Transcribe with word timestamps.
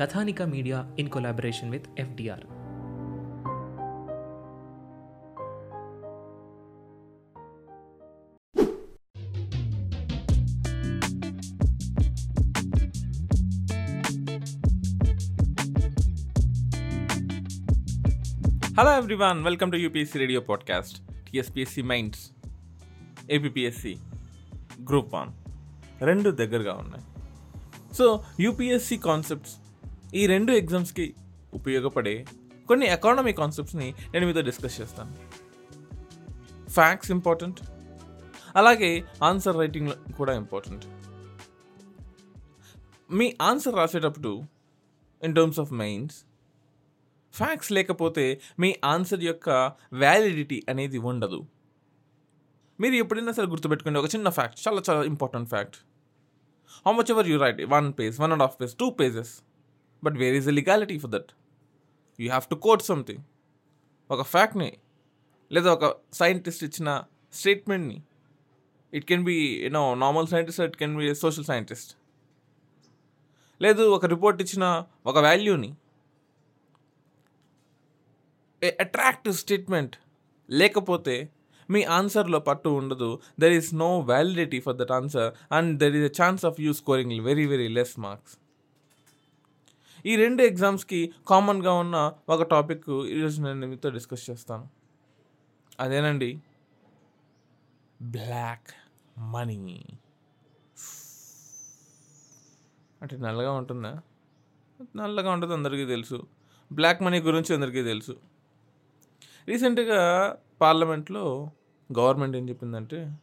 Kathanika 0.00 0.42
media 0.42 0.90
in 0.98 1.08
collaboration 1.08 1.70
with 1.70 1.86
FDR. 1.98 2.44
Hello 18.80 18.96
everyone 18.96 19.44
welcome 19.44 19.72
to 19.72 19.76
UPSC 19.76 20.18
radio 20.18 20.40
podcast 20.40 20.98
TSPSC 21.30 21.82
mains 21.82 22.30
APPSC 23.30 23.96
group 24.88 25.14
one 25.14 25.28
రెండు 26.02 26.30
దగ్గరగా 26.30 26.72
ఉన్నాయి. 26.72 27.04
So 27.94 28.24
UPSC 28.40 28.96
concepts 28.96 29.56
ఈ 30.14 30.26
రెండు 30.26 30.52
ఎగ్జామ్స్కి 30.52 31.14
ఉపయోగపడే 31.54 32.26
కొన్ని 32.68 32.86
ఎకానమీ 32.86 33.32
కాన్సెప్ట్స్ని 33.32 33.94
నేను 34.12 34.26
మీతో 34.26 34.40
డిస్కస్ 34.40 34.80
చేస్తాను. 34.80 35.16
ఫ్యాక్ట్స్ 36.70 37.10
ఇంపార్టెంట్ 37.10 37.60
అలాగే 38.56 39.04
ఆన్సర్ 39.22 39.56
రైటింగ్ 39.56 40.12
కూడా 40.12 40.32
ఇంపార్టెంట్ 40.32 40.84
మీ 43.10 43.34
ఆన్సర్ 43.40 43.74
రాసేటప్పుడు 43.74 44.42
in 45.24 45.34
terms 45.34 45.60
of 45.60 45.72
mains 45.72 46.24
facts 47.34 47.72
లేకపోతే 47.72 48.40
మీ 48.58 48.74
ఆన్సర్ 48.84 49.24
యొక్క 49.24 49.50
వ్యాలిడిటీ 49.92 50.62
అనేది 50.68 50.98
ఉండదు. 50.98 51.46
మీరు 52.80 52.94
ఎప్పుడైనా 52.94 53.32
సరే 53.32 53.46
గుర్తుపెట్టుకోండి 53.46 54.00
ఒక 54.00 54.06
చిన్న 54.14 54.28
ఫ్యాక్ట్ 54.28 54.68
చాలా 54.68 54.82
చాలా 54.90 55.04
important 55.04 55.48
fact 55.48 55.76
how 56.86 56.92
much 56.92 57.10
ever 57.10 57.28
you 57.28 57.38
write 57.38 57.62
one 57.62 57.92
page 57.98 58.20
one 58.20 58.32
and 58.32 58.42
half 58.42 58.60
page 58.60 58.74
two 58.74 58.90
pages 58.90 59.42
but 60.04 60.16
where 60.18 60.34
is 60.34 60.46
the 60.46 60.48
legality 60.48 60.98
for 60.98 61.10
that 61.10 61.32
you 62.18 62.28
have 62.28 62.46
to 62.48 62.54
quote 62.54 62.82
something 62.82 63.22
ఒక 64.10 64.22
ఫ్యాక్ట్ని 64.22 64.78
లేదా 65.52 65.72
ఒక 65.72 65.96
సైంటిస్ట్ 66.12 66.64
ఇచ్చిన 66.64 67.04
స్టేట్మెంట్ని 67.32 68.02
it 68.94 69.06
can 69.06 69.24
be 69.24 69.62
you know 69.64 69.94
normal 69.94 70.26
scientist 70.26 70.60
it 70.60 70.76
can 70.76 70.96
be 70.96 71.14
social 71.14 71.44
scientist 71.44 71.96
లేదు 73.62 73.82
ఒక 73.82 74.06
report 74.06 74.42
ఇచ్చిన 74.42 74.84
ఒక 75.06 75.18
వాల్యూని 75.18 75.74
ఏ 78.64 78.70
అట్రాక్టివ్ 78.80 79.34
స్టేట్మెంట్ 79.34 79.96
లేకపోతే 80.50 81.30
మీ 81.70 81.84
ఆన్సర్లో 81.84 82.38
పట్టు 82.38 82.68
ఉండదు. 82.68 83.20
There 83.40 83.52
is 83.52 83.74
no 83.74 84.00
validity 84.00 84.60
for 84.60 84.76
that 84.76 84.90
answer 84.90 85.34
and 85.52 85.78
there 85.78 85.96
is 85.96 86.04
a 86.04 86.22
chance 86.22 86.44
of 86.44 86.60
you 86.60 86.72
scoring 86.72 87.24
very 87.24 87.46
very 87.46 87.68
less 87.68 87.98
marks 87.98 88.47
ఈ 90.06 90.16
రెండు 90.16 90.42
ఎగ్జామ్స్కి 90.42 91.12
కామన్గా 91.28 91.72
ఉన్న 91.72 92.12
ఒక 92.28 92.42
టాపిక్ 92.42 92.90
ఈరోజు 92.90 93.42
నేను 93.42 93.66
మీతో 93.66 93.90
డిస్కస్ 93.90 94.30
చేస్తాను. 94.30 94.68
అదేనండి 95.80 96.40
బ్లాక్ 98.02 98.66
మనీ 99.20 99.84
అంటే 103.02 103.16
నల్లగా 103.16 103.52
ఉంటుందా? 103.52 104.00
నల్లగా 104.96 105.30
ఉంటుంది 105.30 105.54
అందరికీ 105.54 105.86
తెలుసు. 105.86 106.26
బ్లాక్ 106.72 107.02
మనీ 107.02 107.20
గురించి 107.20 107.54
అందరికీ 107.54 107.82
తెలుసు. 107.82 108.16
రీసెంట్గా 109.48 110.36
పార్లమెంట్లో 110.60 111.50
గవర్నమెంట్ 111.98 112.36
ఏం 112.36 112.48
చెప్పిందంటే 112.48 113.16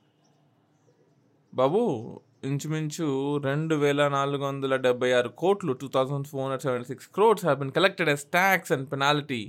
బాబు 1.54 2.22
ఇంచుమించు 2.48 3.08
రెండు 3.48 3.76
వేల 3.84 4.02
నాలుగు 4.16 4.44
వందల 4.46 4.76
డెబ్బై 4.86 5.10
ఆరు 5.18 5.30
కోట్లు 5.42 5.74
two 5.82 5.88
thousand 5.96 6.28
four 6.32 6.44
hundred 6.44 6.64
seventy 6.66 6.88
six 6.92 7.08
crores 7.16 7.46
have 7.46 7.60
been 7.60 7.74
collected 7.78 8.12
as 8.14 8.26
tax 8.38 8.72
and 8.76 8.88
penalty 8.92 9.42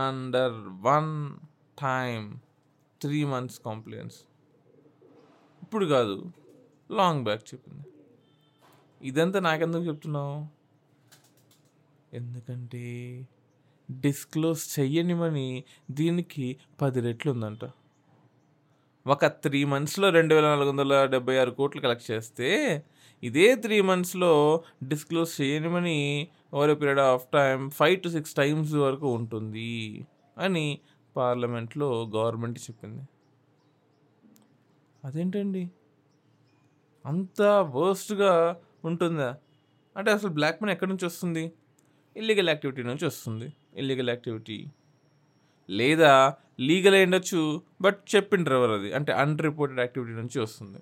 under 0.00 0.58
one 0.88 1.12
time 1.78 2.26
three 3.00 3.20
months 3.32 3.58
complaints 3.68 4.20
ఇప్పుడు 5.62 5.86
కాదు 5.86 6.16
లాంగ్ 6.90 7.22
బ్యాక్ 7.24 7.44
చెప్పింది. 7.54 7.86
ఇదంతా 9.00 9.38
నాకెందుకు 9.40 9.84
చెప్తున్నావు? 9.84 10.36
ఎందుకంటే 12.12 12.84
డిస్క్లోజ్ 13.88 14.62
చెయ్యనిమని 14.76 15.48
దీనికి 15.90 16.46
పది 16.82 17.00
రెట్లు 17.00 17.30
ఉందంట. 17.32 17.64
ఒక 19.06 19.26
త్రీ 19.26 19.64
మంత్స్లో 19.64 20.10
రెండు 20.10 20.34
వేల 20.34 20.44
నాలుగు 20.44 20.68
వందల 20.68 21.04
డెబ్బై 21.04 21.36
ఆరు 21.36 21.50
కోట్లు 21.50 21.80
కలెక్ట్ 21.80 22.10
చేస్తే 22.10 22.48
ఇదే 23.22 23.54
త్రీ 23.54 23.80
మంత్స్లో 23.80 24.62
disclose 24.82 25.40
చేయనిమని 25.40 26.28
over 26.54 26.80
period 26.80 27.00
of 27.00 27.26
time 27.34 27.70
five 27.70 28.00
to 28.00 28.08
six 28.08 28.34
times 28.34 28.74
వరకు 28.74 29.08
ఉంటుంది 29.08 30.06
అని 30.38 30.78
పార్లమెంట్లో 31.16 32.10
గవర్నమెంట్ 32.16 32.58
చెప్పింది. 32.58 33.02
అదేంటండి? 35.04 35.70
అంత 37.06 37.42
వర్స్ట్గా 37.74 38.56
ఉంటుందా? 38.84 39.36
అంటే 39.96 40.10
అసలు 40.10 40.30
బ్లాక్ 40.30 40.62
మనీ 40.62 40.72
ఎక్కడి 40.72 40.90
నుంచి 40.90 41.06
వస్తుంది? 41.06 41.52
ఇల్లీగల్ 42.16 42.48
యాక్టివిటీ 42.48 42.82
నుంచి 42.82 43.06
వస్తుంది. 43.06 43.52
ఇల్లీగల్ 43.74 44.08
యాక్టివిటీ 44.08 44.66
లేదా 45.68 46.34
లీగల్ 46.60 46.94
అయి 46.94 47.04
ఉండొచ్చు 47.04 47.62
బట్ 47.80 47.98
చెప్పిండ్రు 48.14 48.54
ఎవరు 48.54 48.72
అది? 48.72 48.92
అంటే 48.92 49.12
అన్రిపోర్టెడ్ 49.12 49.80
యాక్టివిటీ 49.80 50.12
నుంచి 50.12 50.40
వస్తుంది. 50.40 50.80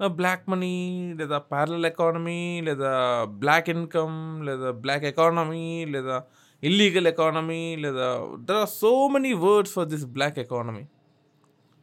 బ్లాక్ 0.00 0.44
మనీ 0.48 0.74
లేదా 1.18 1.38
ప్యారల్ 1.38 1.86
ఎకానమీ 1.86 2.60
లేదా 2.60 2.90
బ్లాక్ 3.24 3.70
ఇన్కమ్ 3.70 4.18
లేదా 4.46 4.70
బ్లాక్ 4.70 5.04
ఎకానమీ 5.04 5.84
లేదా 5.84 6.22
ఇల్లీగల్ 6.62 7.06
ఎకానమీ 7.06 7.76
లేదా 7.76 8.06
there 8.38 8.56
are 8.56 8.68
so 8.68 9.08
many 9.08 9.32
words 9.32 9.72
for 9.72 9.88
this 9.88 10.06
black 10.06 10.38
economy 10.38 10.84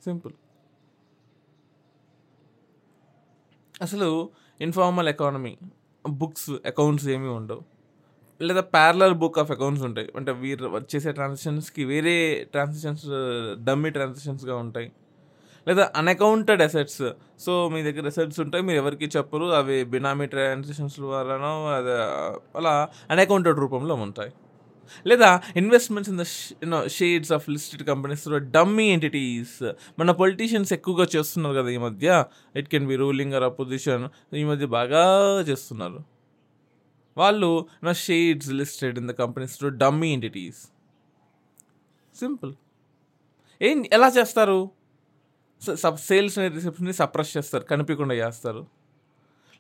simple 0.04 0.34
అసలు 3.82 4.10
ఇన్ఫార్మల్ 4.62 5.08
ఎకానమీ 5.08 5.58
బుక్స్ 6.08 6.52
అకౌంట్స్ 6.66 7.08
ఏమీ 7.08 7.28
ఉండవు. 7.28 7.75
లేదా 8.42 8.62
ప్యారలల్ 8.62 9.14
బుక్ 9.14 9.40
ఆఫ్ 9.40 9.52
అకౌంట్స్ 9.52 9.84
ఉంటాయి. 9.84 10.10
అంటే 10.16 10.32
వీరు 10.32 10.82
చేసే 10.96 11.12
ట్రాన్సాక్షన్స్కి 11.12 11.86
వేరే 11.86 12.48
ట్రాన్సాక్షన్స్ 12.52 13.06
డమ్మీ 13.66 13.90
ట్రాన్సాక్షన్స్గా 13.90 14.56
ఉంటాయి. 14.56 14.92
లేదా 15.68 15.92
అన్అకౌంటెడ్ 15.96 16.62
అసెట్స్ 16.62 17.02
సో 17.40 17.70
మీ 17.70 17.84
దగ్గర 17.84 18.06
అసెట్స్ 18.06 18.40
ఉంటాయి. 18.40 18.64
మీరు 18.64 18.78
ఎవరికి 18.78 19.06
చెప్పరు. 19.06 19.46
అవి 19.46 19.84
బినామీ 19.84 20.26
ట్రాన్సాక్షన్స్ 20.26 21.00
ద్వారానో 21.00 21.74
అది 21.74 21.92
అలా 22.58 22.90
అన్అకౌంటెడ్ 23.10 23.60
రూపంలో 23.60 23.96
ఉంటాయి. 23.96 24.32
లేదా 25.08 25.42
investments 25.56 26.10
in 26.14 26.20
the 26.20 26.22
you know 26.64 26.88
shares 26.88 27.32
of 27.32 27.50
listed 27.50 27.84
companies 27.84 28.28
dummy 28.40 28.90
entities 28.90 29.72
మన 30.00 30.12
పొలిటీషియన్స్ 30.12 30.74
ఎక్కువగా 30.74 31.08
చేస్తున్నారు 31.16 31.56
కదా 31.56 31.70
ఈ 31.70 31.78
మధ్య. 31.78 32.26
It 32.56 32.68
can 32.68 32.88
be 32.88 32.96
ruling 32.96 33.34
or 33.34 33.44
opposition 33.44 34.36
ఈ 34.36 34.44
మధ్య 34.44 34.66
బాగా 34.66 35.04
చేస్తున్నారు. 35.42 36.15
వాళ్ళు 37.18 37.50
నా 37.84 37.92
shares 38.06 38.50
listed 38.60 38.98
in 39.02 39.08
the 39.12 39.14
companies 39.22 39.56
to 39.60 39.68
dummy 39.84 40.10
entities 40.14 40.62
simple 42.16 42.54
ఏం 43.62 43.78
ఎలా 43.94 44.08
చేస్తారు? 44.18 44.60
సబ్ 45.84 46.00
సేల్స్ 46.08 46.36
అనే 46.40 46.48
రిసెప్షన్ని 46.56 46.94
సప్రెస్ 46.94 47.32
చేస్తారు 47.38 47.64
కనిపించకుండా 47.64 48.16
చేస్తారు. 48.16 48.62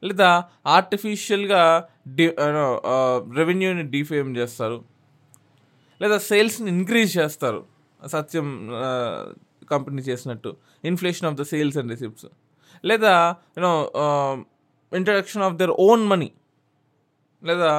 లేదా 0.03 0.29
ఆర్టిఫిషియల్గా 0.77 1.61
డి 2.17 2.25
రెవెన్యూని 3.39 3.83
డిఫేమ్ 3.93 4.31
చేస్తారు. 4.37 4.77
లేదా 6.01 6.17
సేల్స్ని 6.29 6.69
ఇంక్రీజ్ 6.77 7.11
చేస్తారు. 7.17 7.61
సత్యం 8.13 8.47
కంపెనీ 9.71 10.01
చేసినట్టు. 10.01 10.51
Inflation 10.89 11.27
of 11.29 11.37
the 11.39 11.43
sales 11.51 11.77
and 11.81 11.91
receipts 11.91 12.27
లేదా 12.85 13.13
you know 13.57 13.71
introduction 14.91 15.43
of 15.43 15.55
their 15.61 15.73
own 15.87 16.03
money 16.11 16.29
లేదా 17.49 17.71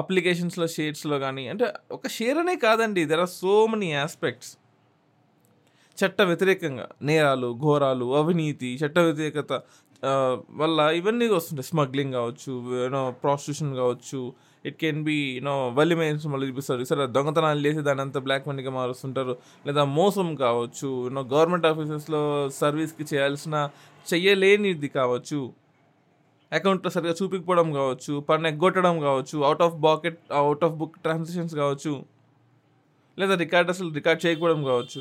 అప్లికేషన్స్లో 0.00 0.66
షేడ్స్లో 0.76 1.16
కానీ 1.18 1.44
అంటే 1.52 1.66
ఒక 1.92 2.08
షేర్ 2.16 2.38
అనే 2.42 2.54
కాదండి. 2.66 3.02
There 3.10 3.22
are 3.24 3.32
so 3.40 3.54
many 3.72 3.88
aspects 4.04 4.50
చట్ట 5.98 6.22
వ్యతిరేకంగా 6.22 6.86
నేరాలు 7.02 7.48
ఘోరాలు 7.64 8.06
అవినీతి 8.16 8.68
చట్ట 8.82 8.98
వ్యతిరేకత 8.98 9.52
వల్ల 10.60 10.80
ఇవన్నీ 10.98 11.26
వస్తుంటాయి. 11.28 11.68
స్మగ్లింగ్ 11.70 12.12
కావచ్చు 12.12 12.52
యూనో 12.82 13.00
ప్రాస్టిట్యూషన్ 13.22 13.72
కావచ్చు. 13.76 14.20
It 14.64 14.76
can 14.82 15.00
be 15.04 15.16
you know 15.36 15.54
వల్లిమేన్స్ 15.78 16.24
మళ్ళీ 16.32 16.46
చూపిస్తారు. 16.50 16.84
సరే 16.90 17.06
దొంగతనాలు 17.16 17.60
చేసి 17.66 17.80
దాని 17.88 18.00
అంతా 18.00 18.20
బ్లాక్ 18.20 18.44
మనీగా 18.48 18.72
మారుస్తుంటారు. 18.78 19.34
లేదా 19.66 19.84
మోసం 19.98 20.28
కావచ్చు. 20.44 20.88
యూనో 21.06 21.22
గవర్నమెంట్ 21.34 21.66
ఆఫీసెస్లో 21.66 22.22
సర్వీస్కి 22.60 23.06
చేయాల్సిన 23.14 23.56
చెయ్యలేనిది 24.06 24.88
కావచ్చు. 24.98 25.40
అకౌంట్లో 26.52 26.90
సరిగా 26.90 27.14
చూపించకపోవడం 27.22 27.72
కావచ్చు 27.72 28.20
పన్ను 28.20 28.48
ఎగ్గొట్టడం 28.48 29.00
కావచ్చు 29.00 29.38
out 29.42 29.62
of 29.62 29.74
bucket 29.74 30.18
out 30.32 30.64
of 30.64 30.74
book 30.74 30.98
transactions 30.98 31.54
కావచ్చు 31.54 31.92
లేదా 33.18 33.34
రికార్డ్ 33.34 33.70
అసలు 33.70 33.92
రికార్డ్ 33.92 34.26
చేయకపోవడం 34.26 34.64
కావచ్చు. 34.64 35.00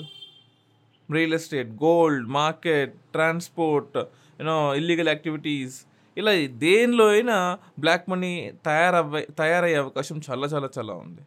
Real 1.12 1.34
estate 1.34 1.70
gold 1.70 2.28
market 2.28 2.96
transport 3.14 3.98
you know 4.40 4.76
illegal 4.76 5.08
activities 5.08 5.78
ఇలా 6.18 6.32
దేనిలో 6.48 7.08
అయినా 7.08 7.58
బ్లాక్ 7.80 8.10
మనీ 8.10 8.52
తయారవ్వ 8.66 9.20
తయారయ్యే 9.20 9.78
అవకాశం 9.78 10.22
చాలా 10.30 10.48
చాలా 10.48 10.70
చాలా 10.78 10.94
ఉంది. 10.94 11.24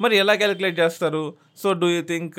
మరి 0.00 0.14
ఎలా 0.22 0.32
క్యాలిక్యులేట్ 0.40 0.76
చేస్తారు? 0.80 1.20
సో 1.60 1.68
డూ 1.80 1.86
యూ 1.92 2.00
థింక్ 2.10 2.34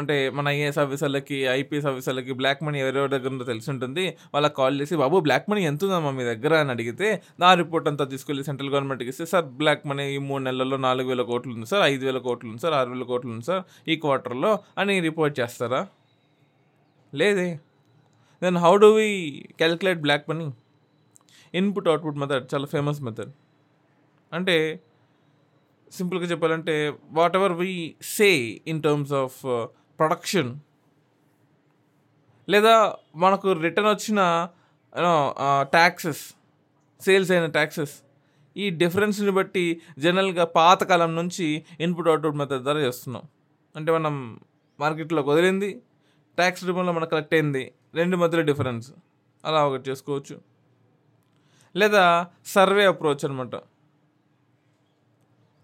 అంటే 0.00 0.14
మన 0.36 0.44
ఐఏఎస్ 0.54 0.78
ఆఫీసర్లకి 0.84 1.38
ఐపీఎస్ 1.56 1.86
ఆఫీసర్లకి 1.90 2.32
బ్లాక్ 2.40 2.60
మనీ 2.66 2.78
ఎవరెవరి 2.84 3.10
దగ్గర 3.14 3.30
ఉందో 3.34 3.46
తెలిసి 3.50 3.68
ఉంటుంది. 3.72 4.04
వాళ్ళకి 4.34 4.56
కాల్ 4.60 4.76
చేసి 4.82 4.94
బాబు 5.02 5.18
బ్లాక్ 5.26 5.48
మనీ 5.52 5.62
ఎంత 5.70 5.84
ఉందమ్మా 5.88 6.12
మీ 6.18 6.24
దగ్గర? 6.30 6.54
అని 6.62 6.72
అడిగితే 6.76 7.08
నా 7.44 7.50
రిపోర్ట్ 7.62 7.88
అంతా 7.92 8.06
తీసుకెళ్ళి 8.12 8.44
సెంట్రల్ 8.48 8.70
గవర్నమెంట్కి 8.74 9.10
ఇస్తే 9.14 9.26
సార్ 9.32 9.46
బ్లాక్ 9.60 9.84
మనీ 9.92 10.06
ఈ 10.14 10.18
మూడు 10.28 10.42
నెలల్లో 10.48 10.78
నాలుగు 10.86 11.10
వేల 11.12 11.24
కోట్లు 11.32 11.52
ఉంది 11.56 11.68
సార్ 11.72 11.84
ఐదు 11.92 12.02
వేల 12.08 12.20
కోట్లు 12.28 12.48
ఉంది 12.52 12.62
సార్ 12.64 12.76
ఆరు 12.80 12.90
వేల 12.94 13.06
కోట్లు 13.12 13.32
ఉంది 13.34 13.46
సార్ 13.50 13.62
ఈ 13.92 13.96
క్వార్టర్లో 14.04 14.52
అని 14.82 14.96
రిపోర్ట్ 15.08 15.36
చేస్తారా? 15.42 15.82
లేదే. 17.12 17.48
Then 18.42 18.56
how 18.64 18.72
do 18.84 18.90
we 18.98 19.08
calculate 19.60 20.02
black 20.06 20.24
money 20.30 20.46
input 21.60 21.88
output 21.90 22.18
method 22.24 22.46
చాలా 22.54 22.66
ఫేమస్ 22.74 23.00
మెథడ్ 23.08 23.32
అంటే 24.32 24.56
సింపుల్గా 25.96 26.26
చెప్పాలంటే 26.32 26.74
what 27.18 27.36
ever 27.38 27.54
we 27.62 27.72
say 28.14 28.30
in 28.72 28.80
terms 28.82 29.14
of 29.22 29.38
production 29.98 30.50
లేదా 32.48 32.74
మనకు 33.24 33.48
రిటర్న్ 33.66 33.90
వచ్చిన 33.94 34.20
ట్యాక్సెస్ 35.76 36.24
సేల్స్ 37.00 37.30
uh, 37.30 37.36
అయిన 37.36 37.46
ట్యాక్సెస్ 37.56 37.94
ఈ 38.56 38.66
డిఫరెన్స్ని 38.80 39.32
బట్టి 39.38 39.64
జనరల్గా 39.98 40.44
పాతకాలం 40.56 41.10
నుంచి 41.20 41.46
ఇన్పుట్ 41.84 42.08
అవుట్పుట్ 42.10 42.36
మెథడ్ 42.40 42.62
ద్వారా 42.62 42.80
చేస్తున్నాం. 42.86 43.24
అంటే 43.74 43.90
మనం 43.96 44.14
మార్కెట్లోకి 44.78 45.28
వదిలింది 45.32 45.70
ట్యాక్స్ 46.38 46.62
రూపంలో 46.68 46.92
మనకు 46.98 47.10
కలెక్ట్ 47.14 47.34
అయింది 47.38 47.62
రెండు 47.98 48.16
మధ్యలో 48.22 48.44
డిఫరెన్స్ 48.50 48.88
అలా 49.44 49.60
ఒకటి 49.68 49.84
చేసుకోవచ్చు. 49.90 50.36
లేదా 51.74 52.04
సర్వే 52.54 52.84
అప్రోచ్ 52.92 53.24
అనమాట 53.28 53.54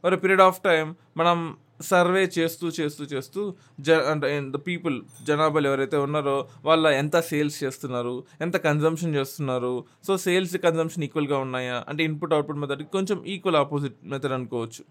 ఒక 0.04 0.14
పీరియడ్ 0.14 0.40
ఆఫ్ 0.40 0.60
టైం 0.60 0.94
మనం 1.16 1.56
సర్వే 1.82 2.30
చేస్తూ 2.38 2.68
చేస్తూ 2.68 3.04
చేస్తూ 3.04 3.54
జ 3.80 3.90
అంటే 3.90 4.50
ద 4.50 4.56
పీపుల్ 4.56 5.02
జనాభాలు 5.26 5.68
ఎవరైతే 5.68 5.96
ఉన్నారో 5.96 6.48
వాళ్ళ 6.64 6.86
ఎంత 6.86 7.20
సేల్స్ 7.20 7.64
చేస్తున్నారు 7.64 8.24
ఎంత 8.40 8.56
కన్జంప్షన్ 8.56 9.14
చేస్తున్నారు 9.14 9.84
సో 10.06 10.16
సేల్స్ 10.16 10.56
కన్జంప్షన్ 10.56 11.04
ఈక్వల్గా 11.04 11.38
ఉన్నాయా? 11.38 11.84
అంటే 11.88 12.04
ఇన్పుట్ 12.04 12.32
అవుట్పుట్ 12.32 12.58
మెథడ్ 12.58 12.82
కొంచెం 12.82 13.24
ఈక్వల్ 13.26 13.56
ఆపోజిట్ 13.56 13.94
మెథడ్ 14.04 14.32
అనుకోవచ్చు. 14.32 14.84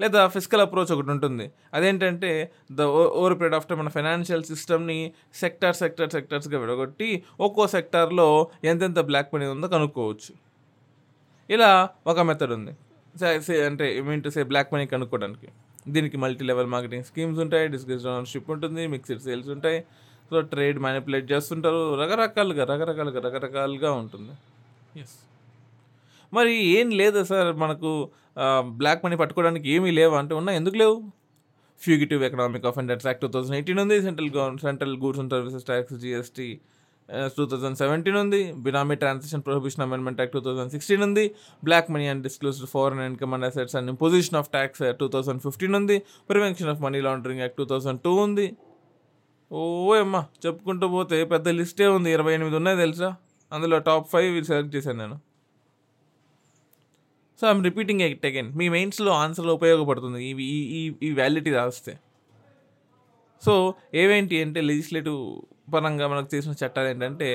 లేదా 0.00 0.28
ఫిజికల్ 0.28 0.60
అప్రోచ్ 0.60 0.92
ఒకటి 0.92 1.10
ఉంటుంది. 1.10 1.52
అదేంటంటే 1.74 2.52
the 2.72 2.80
over 2.80 3.34
period 3.34 3.54
of 3.54 3.66
time 3.66 3.78
మన 3.78 3.88
ఫైనాన్షియల్ 3.88 4.44
సిస్టమ్ని 4.44 5.12
సెక్టార్ 5.34 5.76
సెక్టార్ 5.76 6.10
సెక్టార్స్గా 6.10 6.58
విడగొట్టి 6.58 7.22
ఒక్కో 7.40 7.66
సెక్టార్లో 7.66 8.48
ఎంతెంత 8.64 8.98
బ్లాక్ 8.98 9.34
మనీ 9.34 9.46
ఉందో 9.46 9.68
కనుక్కోవచ్చు. 9.68 10.34
ఇలా 11.50 11.88
ఒక 12.06 12.20
మెథడ్ 12.20 12.52
ఉంది. 12.52 12.72
అంటే 13.68 13.86
mean 14.08 14.22
to 14.26 14.30
say 14.36 14.42
black 14.50 14.72
money 14.74 14.86
కనుక్కోవడానికి. 14.94 15.48
దీనికి 15.94 16.16
మల్టీ 16.24 16.44
లెవెల్ 16.50 16.68
మార్కెటింగ్ 16.74 17.06
స్కీమ్స్ 17.10 17.40
ఉంటాయి 17.44 17.66
డిస్కస్ 17.74 18.06
ఓనర్షిప్ 18.12 18.48
ఉంటుంది 18.54 18.82
మిక్స్డ్ 18.94 19.22
సేల్స్ 19.26 19.50
ఉంటాయి. 19.56 19.78
సో 20.30 20.40
ట్రేడ్ 20.52 20.78
మ్యానిపులేట్ 20.84 21.26
చేస్తుంటారు. 21.32 21.82
రకరకాలుగా 22.02 22.64
రకరకాలుగా 22.72 23.20
రకరకాలుగా 23.26 23.90
ఉంటుంది. 24.02 24.34
ఎస్ 25.02 25.16
మరి 26.32 26.54
ఏం 26.78 26.88
లేదా 27.00 27.20
సార్ 27.30 27.50
మనకు 27.62 27.90
బ్లాక్ 28.80 29.04
మనీ 29.04 29.16
పట్టుకోవడానికి 29.20 29.68
ఏమీ 29.74 29.90
లేవా 29.98 30.16
అంటే 30.22 30.34
ఉన్నా 30.40 30.52
ఎందుకు 30.58 30.76
లేవు? 30.82 30.96
Fugitive 31.84 32.20
economic 32.28 32.66
offenders 32.70 33.06
act 33.08 33.22
two 33.24 33.28
thousand 33.34 33.56
eighteen 33.58 33.80
ఉంది 33.84 33.96
central 34.06 34.30
government 34.36 34.64
central 34.66 34.96
goods 35.02 35.20
and 35.22 35.32
services 35.34 35.66
tax 35.70 35.96
GST 36.04 36.48
two 37.36 37.44
thousand 37.50 37.78
seventeen 37.82 38.16
ఉంది. 38.16 38.52
Benami 38.52 38.94
transaction 39.02 39.42
prohibition 39.46 39.82
amendment 39.84 40.18
act 40.20 40.34
two 40.36 40.42
thousand 40.46 40.72
sixteen 40.74 41.02
ఉంది. 41.02 41.24
Black 41.64 41.90
money 41.90 42.08
and 42.08 42.22
disclosed 42.22 42.66
foreign 42.66 43.00
income 43.00 43.34
and 43.34 43.46
assets 43.48 43.76
and 43.76 43.90
imposition 43.90 44.36
of 44.40 44.50
tax 44.56 44.82
two 45.02 45.08
thousand 45.08 45.42
fifteen 45.46 45.74
ఉంది. 45.74 45.98
Prevention 46.30 46.68
of 46.68 46.80
money 46.86 47.00
laundering 47.00 47.40
act 47.40 47.56
two 47.56 47.64
thousand 47.64 48.00
two 48.00 48.14
ఉంది. 48.26 48.46
ఓ 49.52 49.94
అమ్మా 49.94 50.26
చెప్పుకుంటూ 50.46 50.88
పోతే 50.88 51.24
పెద్ద 51.24 51.48
లిస్టే 51.48 51.86
ఉంది. 51.86 52.10
ఇరవై 52.12 52.34
ఎనిమిది 52.34 52.56
ఉన్నాయి 52.56 52.76
తెలుసా? 52.76 53.16
అందులో 53.52 53.78
టాప్ 53.78 54.08
ఫైవ్ 54.10 54.44
సెలెక్ట్ 54.44 54.76
చేశాను 54.76 54.98
నేను. 54.98 55.16
So 57.40 57.44
I'm 57.50 57.64
repeating 57.64 58.00
it 58.00 58.26
again 58.26 58.48
మీ 58.60 58.68
మెయిన్స్లో 58.68 59.12
ఆన్సర్లో 59.12 59.54
ఉపయోగపడుతుంది. 59.54 60.20
ఇవి 60.30 60.44
ఈ 60.44 60.58
ఈ 60.78 60.82
ఈ 61.02 61.10
వ్యాలిటీ 61.10 61.50
రాస్తే. 61.50 61.92
సో 63.44 63.74
ఏవేంటి 63.94 64.42
అంటే 64.42 64.60
లెజిస్లేటివ్ 64.60 65.20
పరంగా 65.72 66.06
మనకు 66.08 66.28
చేసిన 66.34 66.52
చట్టాలు 66.62 66.88
ఏంటంటే 66.88 67.30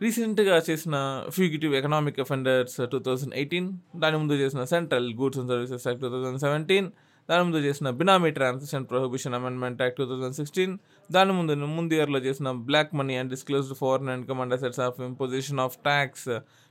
రీసెంట్గా 0.00 0.56
చేసిన 0.68 0.96
fugitive 1.28 1.72
economic 1.74 2.18
offenders 2.20 2.76
two 2.92 2.98
thousand 2.98 3.34
eighteen 3.34 3.66
దాని 3.96 4.16
ముందు 4.16 4.34
చేసిన 4.34 4.62
central 4.64 5.08
goods 5.14 5.38
and 5.38 5.50
services 5.52 5.84
act 5.88 6.02
two 6.02 6.10
thousand 6.14 6.40
seventeen 6.40 6.88
దాని 7.28 7.42
ముందు 7.42 7.58
చేసిన 7.66 7.90
benami 7.90 8.30
transaction 8.30 8.86
prohibition 8.86 9.34
amendment 9.34 9.80
act 9.82 9.98
two 9.98 10.06
thousand 10.12 10.36
sixteen 10.36 10.72
దాని 11.10 11.32
ముందు 11.32 11.54
ముందు 11.54 11.94
ఇయర్లో 11.98 12.18
చేసిన 12.18 12.50
black 12.68 12.94
money 12.94 13.16
and 13.16 13.30
disclosed 13.30 13.76
foreign 13.82 14.08
and 14.08 14.32
and 14.40 14.54
assets 14.54 14.80
of 14.80 15.00
imposition 15.00 15.60
of 15.60 15.76
tax 15.82 16.26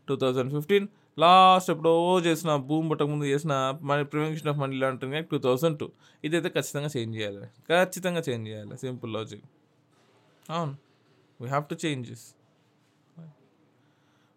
two 0.07 0.15
thousand 0.15 0.51
fifteen 0.57 0.87
last 1.17 1.69
ఎప్పుడో 1.69 1.93
చేసిన 2.27 2.51
భూమి 2.69 2.87
పుట్టక 2.89 3.07
ముందు 3.07 3.25
చేసిన 3.25 3.53
money 3.81 4.03
prevention 4.03 4.49
of 4.53 4.57
money 4.57 4.75
laundering 4.79 5.15
act 5.15 5.31
two 5.31 5.39
thousand 5.47 5.77
two 5.79 5.87
ఇదైతే 6.23 6.49
ఖచ్చితంగా 6.49 6.89
చేంజ్ 6.97 7.17
చేయాలి. 7.17 7.45
ఖచ్చితంగా 7.69 8.23
చేంజ్ 8.29 8.47
చేయాలి. 8.49 8.75
Simple 8.77 9.13
logic. 9.13 9.45
అవును. 10.49 10.75
వీ 11.39 11.47
హ్యావ్ 11.53 11.65
టు 11.71 11.75
చేంజెస్ 11.85 12.25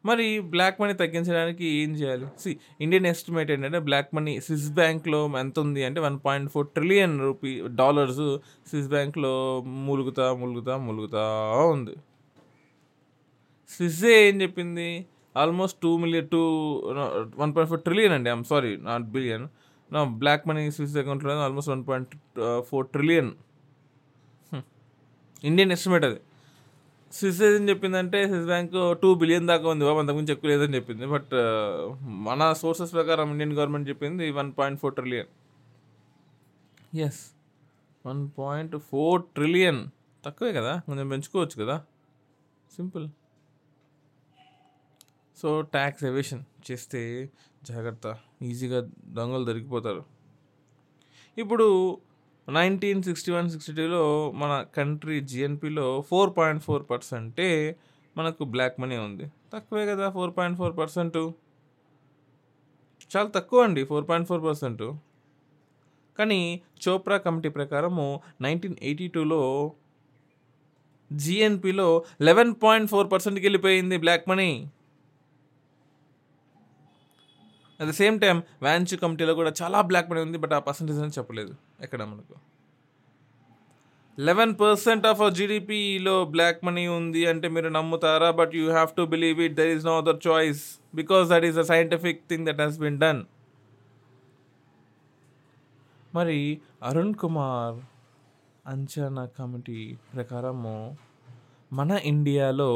మరి 0.04 0.24
బ్లాక్ 0.52 0.78
మనీ 0.82 0.94
తగ్గించడానికి 1.00 1.66
ఏం 1.80 1.90
చేయాలి? 1.98 2.26
సి 2.42 2.50
ఇండియన్ 2.84 3.06
ఎస్టిమేట్ 3.10 3.50
ఏంటంటే 3.54 3.80
బ్లాక్ 3.88 4.08
మనీ 4.16 4.32
స్విస్ 4.46 4.70
బ్యాంక్లో 4.78 5.20
ఎంత 5.42 5.56
ఉంది 5.64 5.82
అంటే 5.88 6.00
one 6.06 6.16
point 6.24 6.48
four 6.54 6.68
trillion 6.76 7.14
rupee 7.26 7.50
dollars 7.80 8.24
Swiss 8.70 8.88
బ్యాంక్లో 8.94 9.32
మూలుగుతా 9.86 10.26
మూలుగుతా 10.40 10.74
మూలుగుతా 10.86 11.22
ఉంది. 11.74 11.94
స్విస్సే 13.74 14.14
ఏం 14.28 14.36
చెప్పింది? 14.44 14.88
Almost 15.36 15.78
two 15.82 15.92
million 16.04 16.28
two 16.34 16.42
one 17.42 17.52
point 17.54 17.70
four 17.72 17.82
trillion 17.86 18.14
అండి. 18.16 18.30
ఐమ్ 18.34 18.44
సారీ 18.52 18.72
నాట్ 18.88 19.06
బిలియన్ 19.16 19.46
నా 19.90 20.02
బ్లాక్ 20.22 20.44
మనీ 20.48 20.64
స్విస్ 20.76 20.96
అకౌంట్లో 21.02 21.38
almost 21.46 21.70
one 21.74 21.84
point 21.88 22.12
four 22.70 22.88
trillion 22.96 23.30
Indian 25.44 25.72
estimate 25.72 26.04
అది. 26.04 26.20
స్విస్ 27.12 27.42
ఏం 27.42 27.68
చెప్పిందంటే 27.68 28.26
స్విస్ 28.26 28.46
బ్యాంక్ 28.46 29.00
టూ 29.02 29.14
బిలియన్ 29.14 29.46
దాకా 29.48 29.68
ఉంది 29.68 29.84
బాబు 29.84 29.98
అంతకుమించి 29.98 30.32
ఎక్కువ 30.32 30.50
లేదని 30.50 30.74
చెప్పింది. 30.74 31.06
బట్ 31.06 31.32
uh, 31.34 31.96
మన 32.04 32.52
సోర్సెస్ 32.52 32.92
ప్రకారం 32.92 33.30
ఇండియన్ 33.30 33.52
గవర్నమెంట్ 33.52 33.88
చెప్పింది 33.88 34.30
one 34.30 34.52
point 34.58 34.80
four 34.80 34.94
trillion 34.94 35.30
yes 37.00 37.20
one 38.06 38.30
point 38.38 38.76
four 38.76 39.22
trillion 39.24 39.86
తక్కువే 40.24 40.52
కదా? 40.52 40.80
కొంచెం 40.86 41.08
పెంచుకోవచ్చు 41.08 41.64
కదా? 41.64 41.84
సింపుల్ 42.76 43.08
సో 45.36 45.60
ట్యాక్స్ 45.60 46.04
ఎవేషన్ 46.04 46.42
చేస్తే 46.70 47.30
జాగ్రత్త. 47.64 48.18
ఈజీగా 48.42 48.90
దొంగలు 49.04 49.44
దొరికిపోతారు. 49.44 50.04
ఇప్పుడు 51.38 51.66
నైన్టీన్ 52.48 53.02
సిక్స్టీ 53.02 53.32
వన్ 53.32 53.50
సిక్స్టీ 53.50 53.72
టూలో 53.72 54.32
మన 54.32 54.52
కంట్రీ 54.76 55.20
జిఎన్పిలో 55.20 56.00
ఫోర్ 56.00 56.30
పాయింట్ 56.38 56.62
ఫోర్ 56.62 56.84
పర్సెంటే 56.90 57.76
మనకు 58.16 58.44
బ్లాక్ 58.44 58.80
మనీ 58.80 58.96
ఉంది. 58.96 59.26
తక్కువే 59.54 59.86
కదా 59.86 60.10
ఫోర్ 60.10 60.32
పాయింట్ 60.36 60.58
ఫోర్ 60.58 60.76
పర్సెంట్. 60.78 61.18
చాలా 63.16 63.28
తక్కువ 63.28 63.62
అండి 63.62 63.84
ఫోర్ 63.84 64.08
పాయింట్ 64.08 64.28
ఫోర్ 64.28 64.42
పర్సెంట్. 64.44 64.82
కానీ 66.18 66.60
చోప్రా 66.88 67.16
కమిటీ 67.16 67.48
ప్రకారము 67.48 68.20
నైన్టీన్ 68.40 68.76
ఎయిటీ 68.82 69.08
టూలో 69.08 69.72
జిఎన్పిలో 71.12 72.04
లెవెన్ 72.20 72.54
పాయింట్ 72.62 72.90
ఫోర్ 72.90 73.12
పర్సెంట్కి 73.12 73.46
వెళ్ళిపోయింది 73.46 73.96
black 73.96 74.28
money. 74.28 74.70
At 77.82 77.88
the 77.88 77.94
same 78.00 78.20
time 78.20 78.36
Wanchoo 78.62 78.96
కమిటీలో 78.96 79.34
కూడా 79.34 79.52
చాలా 79.62 79.80
బ్లాక్ 79.80 80.10
మనీ 80.10 80.20
ఉంది 80.20 80.38
బట్ 80.38 80.52
ఆ 80.52 80.58
పర్సంటేజ్ 80.58 80.98
అని 80.98 81.14
చెప్పలేదు 81.18 81.52
ఎక్కడ 81.82 82.02
మనకు? 82.02 82.34
లెవెన్ 84.18 84.54
పర్సెంట్ 84.54 85.06
ఆఫ్ 85.06 85.22
జీడిపిలో 85.34 86.24
బ్లాక్ 86.24 86.64
మనీ 86.64 86.88
ఉంది 86.96 87.26
అంటే 87.26 87.48
మీరు 87.48 87.68
నమ్ముతారా? 87.68 88.30
But 88.30 88.54
you 88.54 88.64
have 88.70 88.90
to 88.96 89.02
believe 89.02 89.40
it 89.42 89.54
there 89.54 89.66
is 89.66 89.84
no 89.84 89.98
other 89.98 90.20
choice 90.28 90.62
because 90.94 91.24
that 91.28 91.44
is 91.44 91.58
a 91.58 91.62
scientific 91.62 92.20
thing 92.28 92.46
that 92.46 92.60
has 92.60 92.78
been 92.78 92.98
done 92.98 93.22
మరి 96.14 96.38
అరుణ్ 96.82 97.14
కుమార్ 97.14 97.76
అంచనా 98.64 99.24
కమిటీ 99.38 99.80
ప్రకారము 100.14 100.76
మన 101.72 101.92
ఇండియాలో 102.04 102.70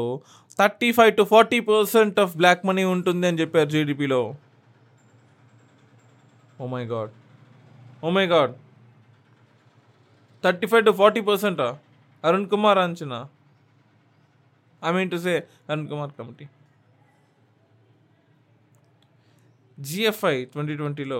thirty 0.59 0.91
five 0.91 1.11
to 1.17 1.23
forty 1.23 1.59
percent 1.59 2.19
of 2.19 2.33
black 2.37 2.65
money 2.65 2.83
ఉంటుంది 2.83 3.27
అని 3.27 3.39
చెప్పారు 3.39 3.69
జీడిపిలో 3.69 4.21
ఓ 6.59 6.67
my 6.73 6.83
god 6.91 7.11
oh 8.03 8.09
my 8.17 8.25
god 8.33 8.53
thirty 10.43 10.67
five 10.71 10.83
to 10.87 10.93
forty 11.01 11.21
పర్సెంటా 11.29 11.67
Arun 12.23 12.47
Kumar 12.53 12.79
అంచనా? 12.83 13.19
I 14.81 14.91
mean 14.97 15.11
to 15.13 15.17
say 15.25 15.33
Arun 15.69 15.87
Kumar 15.91 16.11
committee 16.19 16.45
GFI 19.77 20.35
twenty 20.53 20.75
ట్వంటీలో 20.75 21.19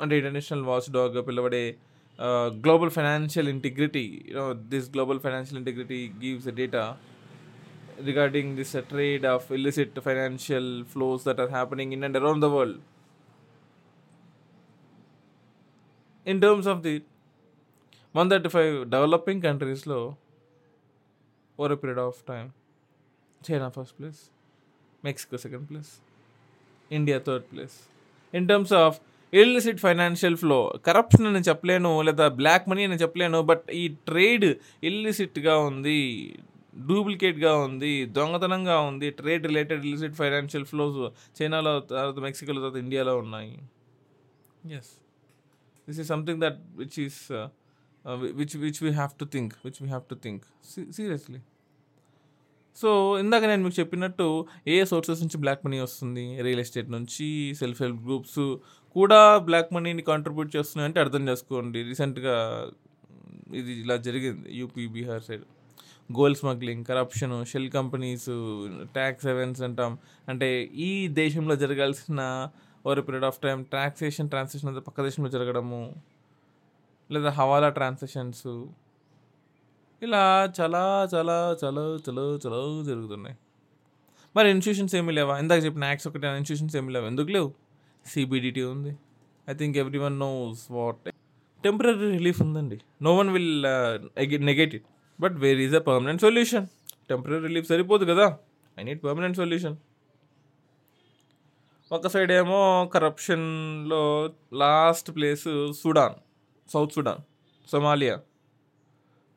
అంటే 0.00 0.14
international 0.20 0.64
watch 0.70 0.88
dog 0.96 1.18
పిలవడే 1.28 1.64
global 2.64 2.92
financial 2.96 3.48
integrity 3.48 4.04
this 4.72 4.88
global 4.90 5.20
financial 5.26 5.60
integrity 5.62 6.00
gives 6.24 6.50
data 6.62 6.84
regarding 8.00 8.48
this 8.54 8.72
uh, 8.74 8.82
trade 8.82 9.24
of 9.26 9.50
illicit 9.50 9.96
financial 10.02 10.66
flows 10.84 11.24
that 11.24 11.38
are 11.40 11.48
happening 11.50 11.92
in 11.92 12.04
and 12.04 12.16
around 12.16 12.40
the 12.40 12.50
world. 12.50 12.76
In 16.28 16.40
terms 16.40 16.68
of 16.68 16.80
the 16.82 16.94
one 18.16 18.30
thirty 18.30 18.48
five 18.48 18.86
developing 18.90 19.42
కంట్రీస్లో 19.42 19.98
over 21.58 21.72
a 21.72 21.76
period 21.76 21.98
of 21.98 22.18
time 22.24 22.46
China 23.40 23.68
first 23.68 23.98
place 23.98 24.20
Mexico 25.04 25.38
second 25.38 25.68
place 25.68 25.92
India 26.92 27.18
third 27.18 27.44
place 27.44 27.76
in 28.34 28.48
terms 28.48 28.72
of 28.72 28.96
illicit 29.32 29.80
financial 29.80 30.36
flow 30.36 30.72
corruption 30.84 31.26
అని 31.26 31.38
చెప్పలేను 31.38 32.02
లేదా 32.02 32.28
black 32.28 32.68
money 32.68 32.84
అని 32.84 32.94
చెప్పలేను 32.94 33.42
but 33.42 33.70
ఈ 33.70 33.88
trade 33.88 34.46
ఇల్లిసిట్గా 34.82 35.58
ఉంది 35.58 35.98
డూప్లికేట్గా 36.86 37.56
ఉంది 37.56 38.06
దొంగతనంగా 38.06 38.80
ఉంది 38.80 39.10
trade 39.10 39.46
related 39.46 39.84
illicit 39.84 40.14
financial 40.14 40.64
flows 40.64 40.98
చైనాలో 41.42 41.80
తర్వాత 41.80 42.18
మెక్సికోలో 42.18 42.60
తర్వాత 42.60 42.76
ఇండియాలో 42.76 43.18
ఉన్నాయి. 43.18 43.52
Yes 44.76 44.92
this 45.88 46.00
is 46.04 46.08
something 46.14 46.40
that 46.46 46.58
which 46.80 46.98
is 47.06 47.20
which 48.40 48.56
which 48.64 48.80
we 48.86 48.90
have 49.00 49.14
to 49.20 49.28
think 49.34 49.54
which 49.66 49.80
we 49.82 49.88
have 49.94 50.04
to 50.12 50.18
think 50.24 50.44
seriously 50.98 51.40
so 52.76 52.90
ఇందాక 53.20 53.44
నేను 53.50 53.62
మీకు 53.62 53.76
చెప్పినట్టు 53.80 54.26
ఏ 54.72 54.74
సోర్సెస్ 54.90 55.20
నుంచి 55.22 55.38
బ్లాక్ 55.44 55.62
మనీ 55.66 55.78
వస్తుంది? 55.84 56.24
రియల్ 56.46 56.60
ఎస్టేట్ 56.64 56.90
నుంచి 56.96 57.26
సెల్ఫ్ 57.60 57.80
హెల్ప్ 57.82 58.02
గ్రూప్స్ 58.04 58.42
కూడా 58.96 59.20
బ్లాక్ 59.46 59.70
మనీని 59.76 60.02
కాంట్రిబ్యూట్ 60.10 60.50
చేస్తున్నాయి 60.56 60.86
అంటే 60.88 60.98
అర్థం 61.04 61.22
చేసుకోండి. 61.30 61.80
రీసెంట్గా 61.88 62.34
ఇది 63.60 63.72
ఇలా 63.84 63.96
జరిగింది 64.06 64.48
UP 64.60 64.84
Bihar 64.94 65.24
side 65.28 65.44
gold 66.10 66.38
smuggling 66.42 66.84
corruption 66.90 67.34
shell 67.52 67.68
companies 67.78 68.28
tax 68.96 69.26
havens 69.30 69.60
అంటాం. 69.68 69.92
అంటే 70.28 70.48
ఈ 70.88 70.90
దేశంలో 71.20 71.56
జరగాల్సిన 71.64 72.20
over 72.88 73.00
period 73.06 73.24
of 73.24 73.38
time 73.38 73.62
taxation 73.62 74.28
transaction 74.28 74.68
అంతా 74.70 74.80
పక్క 74.80 75.02
దేశంలో 75.02 75.30
జరగడము 75.30 75.94
లేదా 77.10 77.30
హవాలా 77.30 77.68
ట్రాన్సాక్షన్స్ 77.68 78.46
ఇలా 80.02 80.22
చాలా 80.60 81.08
చాలా 81.14 81.56
చాలా 81.64 81.82
చాలా 82.06 82.22
చాలా 82.44 82.60
జరుగుతున్నాయి. 82.84 83.36
మరి 84.36 84.50
ఇన్స్టిట్యూషన్స్ 84.50 84.94
ఏమీ 84.96 85.12
లేవా? 85.12 85.38
ఇందాక 85.38 85.64
చెప్పిన 85.64 85.84
యాక్స్ 85.84 86.08
ఒకటి 86.08 86.26
ఇన్స్టిట్యూషన్స్ 86.26 86.76
ఏమీ 86.76 86.92
లేవు? 86.92 87.06
ఎందుకు 87.06 87.30
లేవు? 87.36 87.48
సిబిడిటీ 88.06 88.62
ఉంది. 88.62 88.92
I 89.48 89.54
think 89.54 89.76
every 89.76 89.98
one 89.98 90.18
knows 90.20 90.62
what 90.70 91.10
temporary 91.64 91.92
relief 92.16 92.42
ఉందండి 92.42 92.78
no 93.02 93.16
one 93.16 93.30
will 93.30 93.64
negate 94.50 94.74
it 94.74 94.86
but 95.20 95.36
where 95.44 95.58
is 95.58 95.74
a 95.74 95.82
permanent 95.90 96.22
solution 96.22 96.66
temporary 97.10 97.38
relief 97.48 97.68
సరిపోదు 97.68 98.04
కదా? 98.12 98.26
ఐ 98.78 98.82
నీడ్ 98.82 99.02
పర్మనెంట్ 99.04 99.36
సొల్యూషన్ 99.36 99.76
ఒక 101.90 102.06
సైడ్ 102.06 102.32
ఏమో 102.32 102.58
కరప్షన్లో 102.94 104.00
last 104.62 105.08
place 105.16 105.44
Sudan 105.82 106.16
south 106.72 106.92
Sudan 106.92 107.22
Somalia 107.68 108.16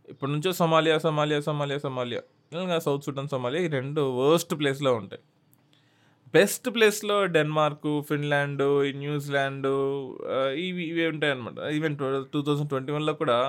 ఇప్పటి 0.10 0.31
నుంచో 0.31 0.51
Somalia 0.53 0.98
Somalia 0.98 1.39
Somalia 1.41 1.79
Somalia 1.86 2.22
ఇంకా 2.63 2.79
South 2.79 3.05
Sudan 3.08 3.29
Somalia 3.34 3.62
ఈ 3.65 3.70
రెండు 3.77 4.01
worst 4.20 4.53
ప్లేస్లో 4.60 4.91
ఉంటాయి. 4.96 5.24
బెస్ట్ 6.34 6.67
ప్లేస్లో 6.75 7.17
డెన్మార్క్ 7.38 7.89
ఫిన్లాండ్ 8.10 8.63
న్యూజిలాండ్ 9.03 9.70
ఇవి 10.65 10.84
ఇవి 10.91 11.08
ఉంటాయి 11.13 11.34
అనమాట 11.36 11.72
ఈవెన్ 11.77 11.96
టూ 12.34 12.41
థౌజండ్ 12.48 12.70
ట్వంటీ 12.70 12.93
వన్లో 12.98 13.13
కూడా 13.22 13.39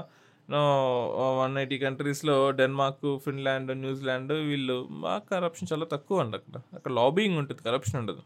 వన్ 1.40 1.56
ఎయిటీ 1.58 1.78
కంట్రీస్లో 1.78 2.36
డెన్మార్క్ 2.60 3.08
ఫిన్లాండ్ 3.24 3.72
న్యూజిలాండ్ 3.84 4.32
వీళ్ళు 4.50 4.78
మా 5.04 5.14
కరప్షన్ 5.32 5.68
చాలా 5.72 5.88
తక్కువ 5.92 6.24
అండి 6.24 6.36
అక్కడ. 6.36 6.56
అక్కడ 6.76 6.92
లాబింగ్ 7.00 7.38
ఉంటుంది 7.42 7.62
కరప్షన్ 7.62 8.00
ఉండదు. 8.00 8.22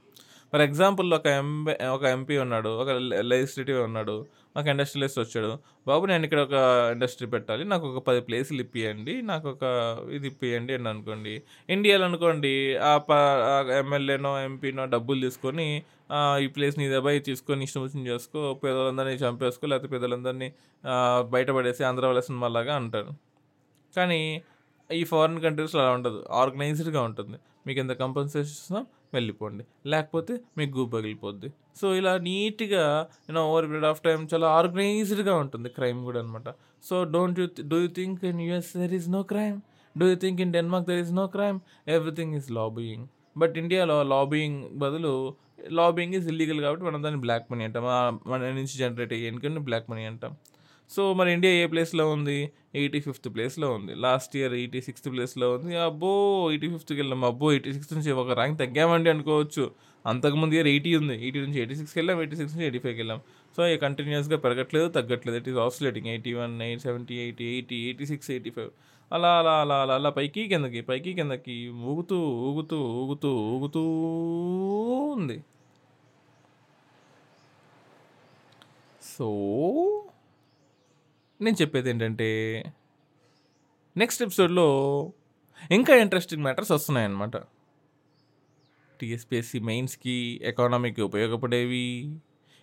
ఫర్ 0.52 0.62
ఎగ్జాంపుల్ 0.66 1.08
ఒక 1.18 1.26
ఎంపీ 1.40 1.72
ఒక 1.96 2.02
ఎంపీ 2.16 2.34
ఉన్నాడు 2.44 2.70
ఒక 2.82 2.90
లెజిస్లేటివ్ 3.30 3.78
ఉన్నాడు 3.86 4.14
మాకు 4.56 4.68
ఇండస్ట్రియలిస్ట్ 4.72 5.18
వచ్చాడు. 5.22 5.50
బాబు 5.88 6.04
నేను 6.10 6.24
ఇక్కడ 6.26 6.40
ఒక 6.46 6.54
ఇండస్ట్రీ 6.94 7.26
పెట్టాలి 7.34 7.64
నాకు 7.72 7.84
ఒక 7.90 8.00
పది 8.08 8.20
ప్లేసులు 8.28 8.60
ఇప్పియండి 8.64 9.14
నాకు 9.30 9.46
ఒక 9.54 9.64
ఇది 10.16 10.26
ఇప్పియండి 10.32 10.72
అని 10.78 10.88
అనుకోండి. 10.92 11.34
ఇండియాలో 11.74 12.04
అనుకోండి 12.10 12.54
ఆ 12.90 12.92
ప 13.08 13.12
ఎమ్మెల్యేనో 13.80 14.32
ఎంపీనో 14.48 14.84
డబ్బులు 14.94 15.20
తీసుకొని 15.26 15.68
ఈ 16.44 16.48
ప్లేస్ 16.56 16.76
నీ 16.80 16.86
దబాయి 16.94 17.20
తీసుకొని 17.28 17.64
ఇష్టం 17.68 17.82
వచ్చింది 17.86 18.08
చేసుకో 18.12 18.40
పేదలందరినీ 18.64 19.16
చంపేసుకో 19.24 19.66
లేకపోతే 19.72 19.92
పేదలందరినీ 19.94 20.48
బయటపడేసి 21.34 21.84
ఆంధ్ర 21.90 22.06
వాళ్ళ 22.10 22.22
సినిమాలాగా 22.28 22.74
అంటారు. 22.80 23.12
కానీ 23.94 24.20
ఈ 24.90 25.02
ఫారిన్ 25.12 25.40
కంట్రీస్లో 25.44 25.80
అలా 25.84 25.92
ఉండదు. 25.98 26.18
ఆర్గనైజ్డ్గా 26.42 27.00
ఉంటుంది. 27.10 27.38
మీకు 27.66 27.80
ఎంత 27.84 27.92
ఇస్తున్నాం. 28.44 28.86
వెళ్ళిపోండి. 29.14 29.64
లేకపోతే 29.92 30.34
మీకు 30.58 30.72
గూ 30.78 30.84
పగిలిపోద్ది. 30.94 31.48
సో 31.80 31.86
ఇలా 32.00 32.12
నీట్గా 32.26 32.84
you know 33.28 33.42
over 33.50 33.66
period 33.70 33.88
of 33.92 34.00
time 34.06 34.20
చాలా 34.32 34.48
ఆర్గనైజ్డ్గా 34.58 35.34
ఉంటుంది 35.42 35.68
క్రైమ్ 35.78 36.00
కూడా 36.08 36.20
అనమాట 36.24 36.48
so 36.88 36.96
don't 37.14 37.38
you 37.40 37.46
do 37.72 37.78
you 37.84 37.90
think 37.98 38.24
in 38.30 38.40
US 38.48 38.72
there 38.80 38.94
is 38.98 39.08
no 39.16 39.22
crime 39.32 39.58
do 39.96 40.06
you 40.12 40.16
think 40.24 40.40
in 40.44 40.52
Denmark 40.58 40.86
there 40.90 41.00
is 41.04 41.12
no 41.20 41.26
crime 41.36 41.58
everything 41.96 42.34
is 42.38 42.50
lobbying 42.58 43.06
but 43.42 43.56
ఇండియాలో 43.62 43.96
lobbying 44.14 44.60
బదులు 44.82 45.14
lobbying 45.78 46.14
is 46.18 46.26
illegal 46.32 46.60
కాబట్టి 46.64 46.84
మనం 46.86 47.00
దాన్ని 47.04 47.20
బ్లాక్ 47.20 47.46
మనీ 47.52 47.64
అంటాం. 47.68 47.84
మన 48.30 48.40
నుంచి 48.58 48.74
generate 48.82 49.12
అయ్యే 49.16 49.28
ఎందుకంటే 49.30 49.60
బ్లాక్ 49.68 49.86
మనీ 49.90 50.04
అంటాం. 50.10 50.32
సో 50.90 51.12
మరి 51.14 51.32
ఇండియా 51.32 51.52
ఏ 51.54 51.66
ప్లేస్లో 51.66 52.10
ఉంది? 52.10 52.50
ఎయిటీ 52.74 53.00
ఫిఫ్త్ 53.00 53.34
ప్లేస్లో 53.34 53.72
ఉంది. 53.72 53.94
లాస్ట్ 53.94 54.36
ఇయర్ 54.36 54.52
ఎయిటీ 54.52 54.80
సిక్స్త్ 54.80 55.10
ప్లేస్లో 55.10 55.52
ఉంది. 55.54 55.76
అబ్బో! 55.76 56.46
ఎయిటీ 56.50 56.68
ఫిఫ్త్కి 56.68 57.00
వెళ్ళాం. 57.00 57.24
అబ్బో! 57.24 57.50
ఎయిటీ 57.52 57.72
సిక్స్త్ 57.72 57.94
నుంచి 57.94 58.12
ఒక 58.12 58.30
ర్యాంక్ 58.30 58.58
తగ్గామండి 58.58 59.10
అనుకోవచ్చు. 59.10 59.70
అంతకుముందు 60.06 60.54
ఇయర్ 60.54 60.66
ఎయిటీ 60.66 60.96
ఉంది. 60.96 61.14
ఎయిటీ 61.22 61.40
నుంచి 61.40 61.58
ఎయిటీ 61.58 61.74
సిక్స్కి 61.74 61.98
వెళ్ళాం. 61.98 62.18
ఎయిటీ 62.18 62.36
సిక్స్ 62.36 62.52
నుంచి 62.52 62.64
ఎయిటీ 62.64 62.78
ఫైవ్కి 62.78 63.00
వెళ్ళాం. 63.00 63.20
సో 63.56 63.66
ఇక 63.66 63.82
కంటిన్యూస్గా 63.82 64.36
పెరగట్లేదు 64.36 64.88
తగ్గట్లేదు. 64.88 65.38
It 65.38 65.48
is 65.48 65.58
oscillating 65.58 66.06
eighty 66.06 66.32
one 66.34 66.62
eight 66.62 66.82
seventy 66.82 67.14
eighty 67.14 67.44
eighty 67.44 67.76
eighty 67.76 68.06
six 68.06 68.30
eighty 68.30 68.50
five. 68.50 68.70
అలా 69.12 69.38
అలా 69.38 69.52
అలా 69.60 69.82
అలా 69.82 69.94
అలా 69.94 70.10
పైకి 70.10 70.48
కిందకి 70.48 70.80
పైకి 70.80 71.14
కిందకి 71.14 71.68
ఊగుతూ 71.68 72.16
ఊగుతూ 72.18 72.78
ఊగుతూ 72.82 73.36
ఊగుతూ 73.36 73.82
ఉంది. 75.16 75.44
సో 79.18 79.28
నేను 81.40 81.56
చెప్పేది 81.62 81.90
ఏంటంటే 81.90 82.28
నెక్స్ట్ 83.96 84.22
ఎపిసోడ్లో 84.22 84.68
ఇంకా 85.70 85.96
ఇంట్రెస్టింగ్ 85.96 86.42
మ్యాటర్స్ 86.42 86.72
వస్తున్నాయన్నమాట. 86.72 87.36
టీఎస్పిఎస్సి 89.00 89.58
మెయిన్స్కి 89.60 90.40
ఎకానమీకి 90.44 91.02
ఉపయోగపడేవి 91.02 91.86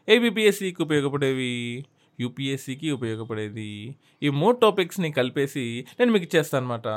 ఏబిపిఎస్సికి 0.07 0.83
ఉపయోగపడేవి 0.83 1.85
యూపీఎస్సికి 2.19 2.91
ఉపయోగపడేది. 2.91 3.95
ఈ 4.23 4.29
మూడు 4.29 4.57
టాపిక్స్ని 4.57 5.11
కలిపేసి 5.11 5.85
నేను 5.99 6.11
మీకు 6.11 6.25
ఇచ్చేస్తాను 6.25 6.63
అనమాట 6.63 6.87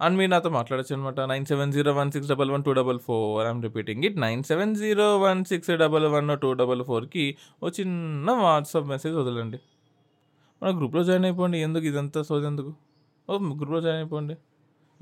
అండ్ 0.00 0.18
మీరు 0.18 0.30
నాతో 0.30 0.50
మాట్లాడచ్చు 0.50 0.94
అనమాట 0.96 1.20
nine 1.20 1.46
seven 1.46 1.72
zero 1.72 1.92
one 1.92 2.10
six 2.12 2.28
double 2.28 2.50
one 2.50 2.64
two 2.64 2.72
double 2.72 2.98
four. 2.98 3.46
I'm 3.46 3.62
repeating 3.62 4.04
it 4.04 4.16
nine 4.16 4.42
seven 4.42 4.74
zero 4.76 5.18
one 5.18 5.44
six 5.44 5.70
double 5.70 6.06
one 6.06 6.38
two 6.42 6.52
double 6.52 6.84
ఫోర్కి 6.84 7.36
ఓ 7.62 7.68
చిన్న 7.68 8.30
వాట్సాప్ 8.30 8.86
మెసేజ్ 8.86 9.14
వదలండి. 9.14 9.60
మన 10.62 10.78
గ్రూప్లో 10.78 11.04
జాయిన్ 11.04 11.24
అయిపోండి. 11.24 11.58
ఎందుకు? 11.58 11.84
ఇదంతా 11.84 12.22
సోది 12.22 12.46
ఎందుకు? 12.46 12.74
ఓ 13.30 13.38
గ్రూప్లో 13.38 13.80
జాయిన్ 13.80 14.00
అయిపోండి. 14.00 14.36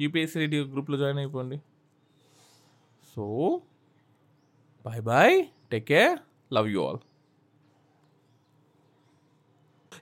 యూపీఎస్సీ 0.01 0.39
రెడీ 0.39 0.61
గ్రూప్లో 0.61 0.97
జాయిన్ 0.97 1.19
అయిపోండి. 1.19 1.61
So 3.17 3.61
bye 4.85 5.03
bye 5.03 5.47
take 5.73 5.89
care 5.89 6.19
love 6.55 6.69
you 6.69 6.85
all. 6.85 6.99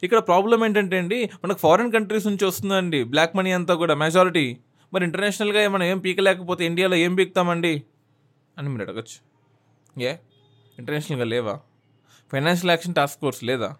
ఇక్కడ 0.02 0.18
ప్రాబ్లం 0.18 0.64
ఏంటంటే 0.64 0.98
అండి 0.98 1.30
మనకు 1.44 1.58
ఫారిన్ 1.58 1.92
కంట్రీస్ 1.92 2.26
నుంచి 2.26 2.44
వస్తుందండి 2.44 3.04
బ్లాక్ 3.04 3.36
మనీ 3.36 3.52
అంతా 3.52 3.74
కూడా 3.74 3.94
మెజారిటీ 3.94 4.58
మరి 4.92 5.04
ఇంటర్నేషనల్గా 5.04 5.68
మనం 5.68 5.82
ఏం 5.82 5.98
పీకలేకపోతే 5.98 6.66
ఇండియాలో 6.66 6.94
ఏం 6.94 7.14
పీకుతామండి? 7.14 7.82
అని 8.58 8.68
మీరు 8.68 8.82
అడగచ్చు. 8.82 9.30
ఏ? 10.02 10.16
ఇంటర్నేషనల్గా 10.78 11.24
లేవా? 11.24 11.60
ఫైనాన్షియల్ 12.32 12.70
యాక్షన్ 12.70 12.94
టాస్క్ 12.94 13.20
ఫోర్స్ 13.20 13.44
లేదా? 13.44 13.76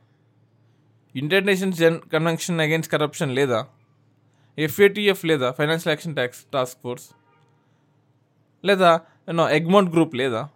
ఇంటర్నేషనల్ 1.17 1.73
జన్ 1.73 2.01
కన్వెన్షన్ 2.13 2.61
అగేన్స్ట్ 2.61 2.93
కరప్షన్ 2.93 3.35
లేదా? 3.35 3.67
ఎఫ్ఏటిఎఫ్ 4.59 5.25
లేదా? 5.25 5.51
Financial 5.51 5.93
action 5.93 6.15
tax 6.15 6.45
task 6.55 6.79
force 6.83 7.11
లేదా? 8.65 9.01
నో 9.29 9.51
ఎగ్మౌంట్ 9.51 9.93
గ్రూప్ 9.93 10.17
లేదా? 10.17 10.49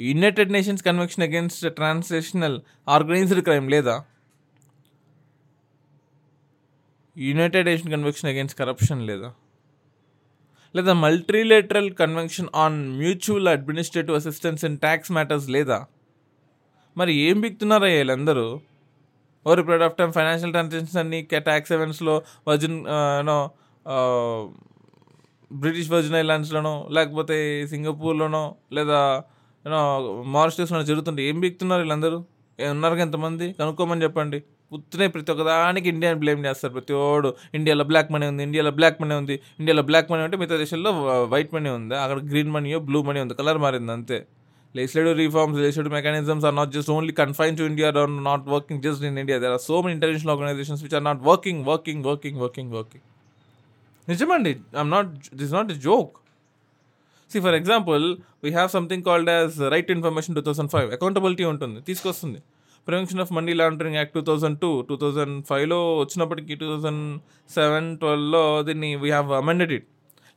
United 0.00 0.52
Nations 0.52 0.82
convention 0.82 1.24
against 1.24 1.74
transnational 1.74 2.60
organized 2.88 3.40
crime 3.40 3.70
లేదా? 3.70 4.04
United 7.18 7.66
Nation 7.66 7.90
convention 7.90 8.30
against 8.30 8.58
corruption 8.58 9.06
లేదా? 9.06 9.34
లేదా 10.76 10.92
multilateral 10.92 11.94
convention 11.94 12.48
on 12.54 12.88
mutual 12.88 13.48
administrative 13.48 14.16
assistance 14.16 14.64
in 14.64 14.78
tax 14.78 15.12
matters 15.12 15.48
లేదా? 15.48 15.86
మరి 16.96 17.14
ఏం 17.14 17.40
బిక్తున్నారా 17.40 17.86
వీళ్ళందరూ? 17.86 18.60
Over 19.46 19.60
period 19.66 19.84
of 19.88 19.94
time 20.00 20.10
financial 20.12 20.52
transactions 20.54 20.96
అన్ని 21.02 21.20
ట్యాక్స్ 21.48 21.70
సెవెన్స్లో 21.74 22.14
వర్జిన్ 22.48 22.78
నో 23.30 23.36
బ్రిటిష్ 25.50 25.90
వర్జిన్ 25.94 26.16
ఐలాండ్స్లోనో 26.22 26.74
లేకపోతే 26.96 27.36
సింగపూర్లోనో 27.72 28.44
లేదా 28.78 29.00
యూనో 29.64 29.80
మారిషస్లోనో 30.36 30.84
జరుగుతుంటే 30.90 31.22
ఏం 31.30 31.36
బిక్తున్నారు 31.40 31.82
వీళ్ళందరూ? 31.82 32.18
ఉన్నారు 32.58 32.96
ఎంతమంది? 33.04 33.46
కనుక్కోమని 33.58 34.02
చెప్పండి. 34.06 34.38
ఉత్తునే 34.72 35.06
ప్రతి 35.14 35.30
ఒక్కదానికి 35.32 35.86
ఇండియాని 35.92 36.18
బ్లేమ్ 36.22 36.40
చేస్తారు. 36.46 36.72
ప్రతి 36.72 36.92
ఓడు 37.04 37.30
ఇండియాలో 37.54 37.84
బ్లాక్ 37.90 38.10
మనీ 38.14 38.26
ఉంది 38.32 38.42
ఇండియాలో 38.48 38.72
బ్లాక్ 38.78 38.98
మనీ 39.02 39.14
ఉంది 39.22 39.34
ఇండియాలో 39.60 39.82
బ్లాక్ 39.90 40.08
మనీ 40.12 40.22
ఉంటే 40.26 40.36
మిగతా 40.42 40.58
దేశాల్లో 40.62 40.92
వైట్ 41.34 41.50
మనీ 41.56 41.70
ఉంది 41.78 41.94
అక్కడ 42.04 42.18
గ్రీన్ 42.30 42.50
మనీయో 42.56 42.78
బ్లూ 42.88 43.00
మనీ 43.08 43.20
ఉంది 43.24 43.34
కలర్ 43.40 43.58
మారింది 43.64 43.92
అంతే. 43.96 44.18
Legislative 44.74 45.16
reforms, 45.18 45.56
legislative 45.56 45.92
mechanisms 45.92 46.44
are 46.44 46.52
not 46.52 46.70
just 46.70 46.88
only 46.88 47.12
confined 47.12 47.56
to 47.58 47.66
India 47.66 47.92
or 47.92 48.08
not 48.08 48.44
working 48.46 48.80
just 48.80 49.02
in 49.02 49.18
India. 49.18 49.38
There 49.38 49.52
are 49.52 49.58
so 49.60 49.82
many 49.82 49.94
international 49.94 50.32
organizations 50.36 50.82
which 50.82 50.94
are 50.94 51.00
not 51.00 51.20
working, 51.22 51.64
working, 51.64 52.02
working, 52.02 52.36
working, 52.36 52.68
working. 52.70 53.02
నిజమండి 54.08 54.52
I'm 54.80 54.88
not 54.94 55.10
this 55.40 55.52
not 55.56 55.68
not 55.68 55.76
a 55.76 55.82
joke 55.88 56.14
see 57.30 57.40
for 57.44 57.52
we 58.44 58.50
have 58.56 58.70
something 58.76 59.04
called 59.08 59.28
as 59.34 59.56
right 59.74 59.90
information 59.94 60.34
two 60.38 60.42
thousand 60.48 60.70
five 60.74 60.88
accountability 60.96 61.44
ఉంటుంది 61.50 61.78
తీసుకొస్తుంది 61.88 62.40
prevention 62.88 63.20
of 63.24 63.30
money 63.36 63.52
laundering 63.60 63.98
act 64.00 64.14
two 64.18 64.22
thousand 64.28 64.56
two 64.62 64.70
two 64.88 64.94
thousand 65.02 65.36
ఫైవ్లో 65.50 65.78
వచ్చినప్పటికీ 66.02 66.54
two 66.62 66.66
thousand 66.72 67.04
seven 67.56 67.88
ట్వెల్వ్లో 68.02 68.42
దీన్ని 68.68 68.90
we 69.02 69.10
have 69.16 69.30
amended 69.40 69.72
it 69.76 69.86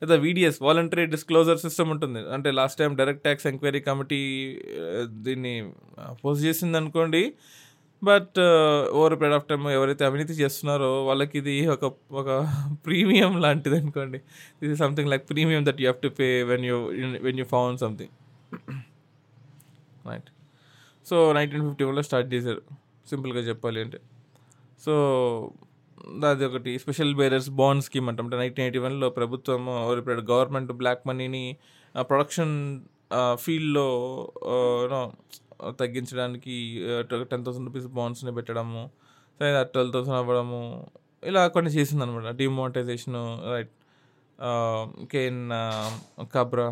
లేదా 0.05 0.17
VDS 0.27 0.57
voluntary 0.67 1.03
disclosure 1.13 1.59
system 1.65 1.89
ఉంటుంది. 1.93 2.21
అంటే 2.35 2.49
last 2.59 2.77
time 2.81 2.91
direct 2.99 3.23
tax 3.27 3.47
enquiry 3.51 3.81
committee 3.89 4.23
దీన్ని 5.27 5.55
uh, 6.01 6.11
పోస్ట్ 6.23 6.43
చేసింది 6.47 6.77
అనుకోండి. 6.81 7.23
But 8.01 8.37
over 8.97 9.13
period 9.19 9.35
of 9.37 9.45
time 9.49 9.61
ఎవరైతే 9.77 10.03
అవినీతి 10.09 10.33
చేస్తున్నారో 10.39 10.89
వాళ్ళకి 11.09 11.35
ఇది 11.41 11.55
ఒక 11.75 11.85
ఒక 12.21 12.29
ప్రీమియం 12.87 13.33
లాంటిది 13.45 13.77
అనుకోండి. 13.81 14.19
This 14.59 14.71
is 14.75 14.81
something 14.85 15.09
like 15.13 15.25
premium 15.31 15.63
that 15.67 15.79
you 15.81 15.87
have 15.87 16.01
to 16.07 16.11
pay 16.19 16.27
when 16.51 16.65
you 16.69 16.77
when 17.27 17.39
you 17.41 17.45
found 17.55 17.79
something 17.85 18.13
right 20.09 20.29
so 21.07 21.17
nineteen 21.37 21.63
fifty 21.67 21.85
వన్లో 21.89 22.03
స్టార్ట్ 22.09 22.29
చేశారు. 22.35 22.61
సింపుల్గా 23.11 23.41
చెప్పాలి 23.49 23.79
అంటే. 23.85 23.99
సో 24.85 24.93
అది 26.31 26.45
ఒకటి 26.45 26.71
స్పెషల్ 26.79 27.13
బేరర్స్ 27.15 27.49
బాండ్ 27.59 27.83
స్కీమ్ 27.83 28.07
అంటాం. 28.09 28.25
అంటే 28.25 28.37
నైన్టీన్ 28.37 28.65
ఎయిటీ 28.65 28.79
వన్లో 28.79 29.07
ప్రభుత్వం 29.09 29.61
ఇప్పుడు 29.99 30.21
గవర్నమెంట్ 30.31 30.71
బ్లాక్ 30.71 31.01
మనీని 31.07 31.45
ప్రొడక్షన్ 32.01 32.53
ఫీల్డ్లో 33.35 33.87
తగ్గించడానికి 35.81 36.55
టెన్ 37.31 37.43
థౌసండ్ 37.45 37.67
రూపీస్ 37.69 37.87
బాండ్స్ని 37.97 38.33
పెట్టడము 38.35 38.83
ట్వెల్వ్ 39.39 39.93
థౌసండ్ 39.93 40.17
అవ్వడము 40.17 40.61
ఇలా 41.23 41.47
కొన్ని 41.47 41.71
చేసింది 41.71 42.03
అనమాట 42.03 42.35
demonetisation 42.35 43.17
right 43.51 43.73
K N 45.11 45.41
Kabra 46.35 46.67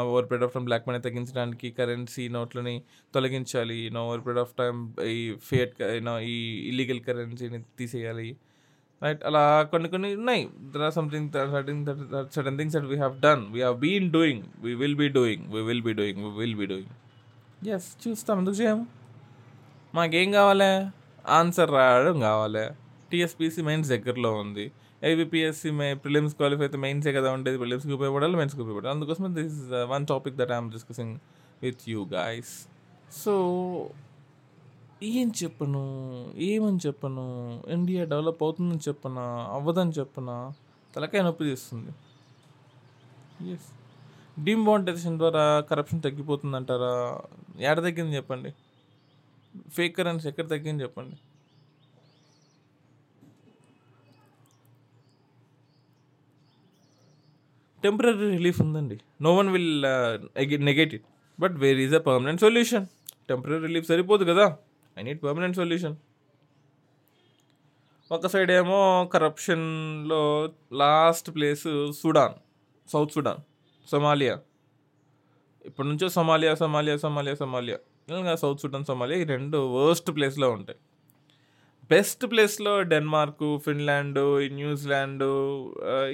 over 0.00 0.26
period 0.26 0.44
of 0.44 0.54
time 0.54 0.64
black 0.64 0.84
money 0.88 0.98
తగ్గించడానికి 0.98 1.70
కరెన్సీ 1.70 2.28
నోట్లని 2.28 2.82
తొలగించాలి. 3.14 3.90
No 3.90 4.00
over 4.06 4.20
period 4.20 4.38
of 4.38 4.54
time 4.58 4.76
ఈ 5.06 5.18
ఫియట్ 5.42 5.82
ఈ 6.32 6.36
ఇల్లీగల్ 6.70 7.00
కరెన్సీని 7.00 7.60
తీసేయాలి. 7.78 8.28
రైట్ 9.02 9.22
అలా 9.28 9.42
కొన్ని 9.70 9.88
కొన్ని 9.92 10.08
ఉన్నాయి. 10.18 10.42
There 10.72 10.84
are 10.88 10.94
something 10.98 11.28
certain 12.34 12.58
things 12.58 12.74
that 12.76 12.88
we 12.92 12.98
have 13.02 13.14
done 13.26 13.42
we 13.54 13.60
have 13.64 13.78
been 13.86 14.08
doing 14.16 14.42
we 14.64 14.72
will 14.82 14.98
be 15.02 15.08
doing 15.18 15.44
we 15.54 15.62
will 15.70 15.84
be 15.88 15.94
doing 16.00 16.20
we 16.24 16.30
will 16.42 16.58
be 16.60 16.66
doing 16.72 16.92
yes 17.76 17.88
చూస్తాం. 18.04 18.36
ఎందుకు 18.42 18.56
చేయము 18.60 18.84
మాకేం 19.94 20.28
కావాలి? 20.38 20.70
ఆన్సర్ 21.38 21.70
రాయడం 21.78 22.16
కావాలి. 22.28 22.64
టీఎస్పీసీ 23.10 23.60
మెయిన్స్ 23.62 23.88
దగ్గరలో 23.94 24.30
ఉంది. 24.42 24.64
ఏబిపిఎస్సి 25.08 25.70
మే 25.78 25.88
ప్రిలిమ్స్ 26.02 26.34
క్వాలిఫై 26.38 26.64
అయితే 26.66 26.78
మెయిన్సే 26.84 27.12
కదా 27.16 27.28
ఉండేది? 27.36 27.58
ప్రిలిమ్స్కి 27.62 27.92
ఉపయోగపడాలి 27.92 28.36
మెయిన్స్కి 28.40 28.60
ఉపయోగపడాలి. 28.62 28.92
అందుకోసం 28.96 29.34
this 29.38 29.54
is 29.54 29.72
one 29.92 30.04
topic 30.12 30.36
that 30.40 30.52
I'm 30.56 30.70
discussing 30.76 31.14
with 31.62 31.82
you 31.92 32.00
guys 32.12 32.52
so 33.24 33.34
ఏం 35.04 35.28
చెప్పను? 35.42 35.80
ఏమని 36.48 36.78
చెప్పను? 36.86 37.22
ఇండియా 37.68 38.02
డెవలప్ 38.04 38.42
అవుతుందని 38.42 38.80
చెప్పనా? 38.88 39.24
అవ్వదని 39.50 39.94
చెప్పనా? 39.98 40.52
తలకాయ 40.96 41.22
నొప్పి 41.22 41.44
తీస్తుంది. 41.44 41.92
ఎస్ 43.52 43.68
డిమానిటైజేషన్ 44.44 45.18
ద్వారా 45.18 45.44
కరప్షన్ 45.70 46.02
తగ్గిపోతుందంటారా? 46.02 46.94
ఎక్కడ 47.60 47.78
తగ్గింది 47.86 48.16
చెప్పండి. 48.16 48.50
ఫేక్ 49.76 49.96
కరెన్సీ 49.96 50.28
ఎక్కడ 50.28 50.46
తగ్గింది 50.50 50.82
చెప్పండి. 50.82 51.16
టెంపరీ 57.82 58.12
రిలీఫ్ 58.36 58.60
ఉందండి. 58.62 59.00
No 59.22 59.30
one 59.36 59.48
will 59.54 60.64
negate 60.70 60.94
it 60.94 61.06
but 61.40 61.54
where 61.62 61.78
is 61.78 61.94
a 61.94 62.02
permanent 62.10 62.40
solution 62.40 62.86
temporary 63.28 63.58
relief 63.66 63.88
సరిపోదు 63.88 64.24
కదా. 64.24 64.46
ఐ 64.98 65.02
నీడ్ 65.02 65.22
పర్మనెంట్ 65.22 65.56
సొల్యూషన్ 65.56 65.96
ఒక 68.10 68.26
సైడ్ 68.26 68.50
ఏమో 68.50 69.10
కరప్షన్లో 69.12 70.22
last 70.72 71.34
place 71.34 71.92
Sudan 72.00 72.34
south 72.88 73.12
Sudan 73.12 73.40
Somalia 73.90 74.34
ఇప్పటి 75.66 75.88
నుంచో 75.88 76.08
సొమాలియా 76.08 76.54
సొమాలియా 76.54 76.96
సొమాలియా 76.96 77.34
సొమాలియా 77.34 77.78
ఇంకా 78.18 78.36
సౌత్ 78.36 78.60
సుడాన్ 78.60 78.84
సొమాలియా 78.84 79.18
ఈ 79.20 79.24
రెండు 79.24 79.58
worst 79.58 80.10
ప్లేస్లో 80.16 80.50
ఉంటాయి. 80.50 80.78
బెస్ట్ 81.90 82.30
ప్లేస్లో 82.30 82.82
డెన్మార్క్ 82.82 83.58
ఫిన్లాండ్ 83.64 84.18
న్యూజిలాండ్ 84.54 85.22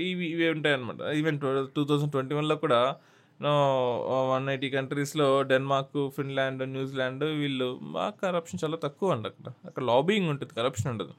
ఇవి 0.03 0.27
ఇవి 0.27 0.51
ఉంటాయి 0.51 0.75
అనమాట 0.75 1.01
ఈవెన్ 1.01 1.41
టూ 1.77 1.85
థౌజండ్ 1.85 2.13
ట్వంటీ 2.13 2.35
వన్లో 2.35 2.57
కూడా 2.57 2.97
వన్ 3.43 4.49
ఎయిటీ 4.49 4.71
కంట్రీస్లో 4.71 5.43
డెన్మార్క్ 5.43 6.11
ఫిన్లాండ్ 6.17 6.63
న్యూజిలాండ్ 6.69 7.25
వీళ్ళు 7.25 7.79
బాగా 7.83 8.13
కరప్షన్ 8.23 8.61
చాలా 8.65 8.77
తక్కువ 8.77 9.13
అండి 9.13 9.29
అక్కడ. 9.29 9.53
అక్కడ 9.65 9.83
లాబింగ్ 9.83 10.29
ఉంటుంది 10.29 10.55
కరప్షన్ 10.55 10.91
ఉండదు. 10.91 11.13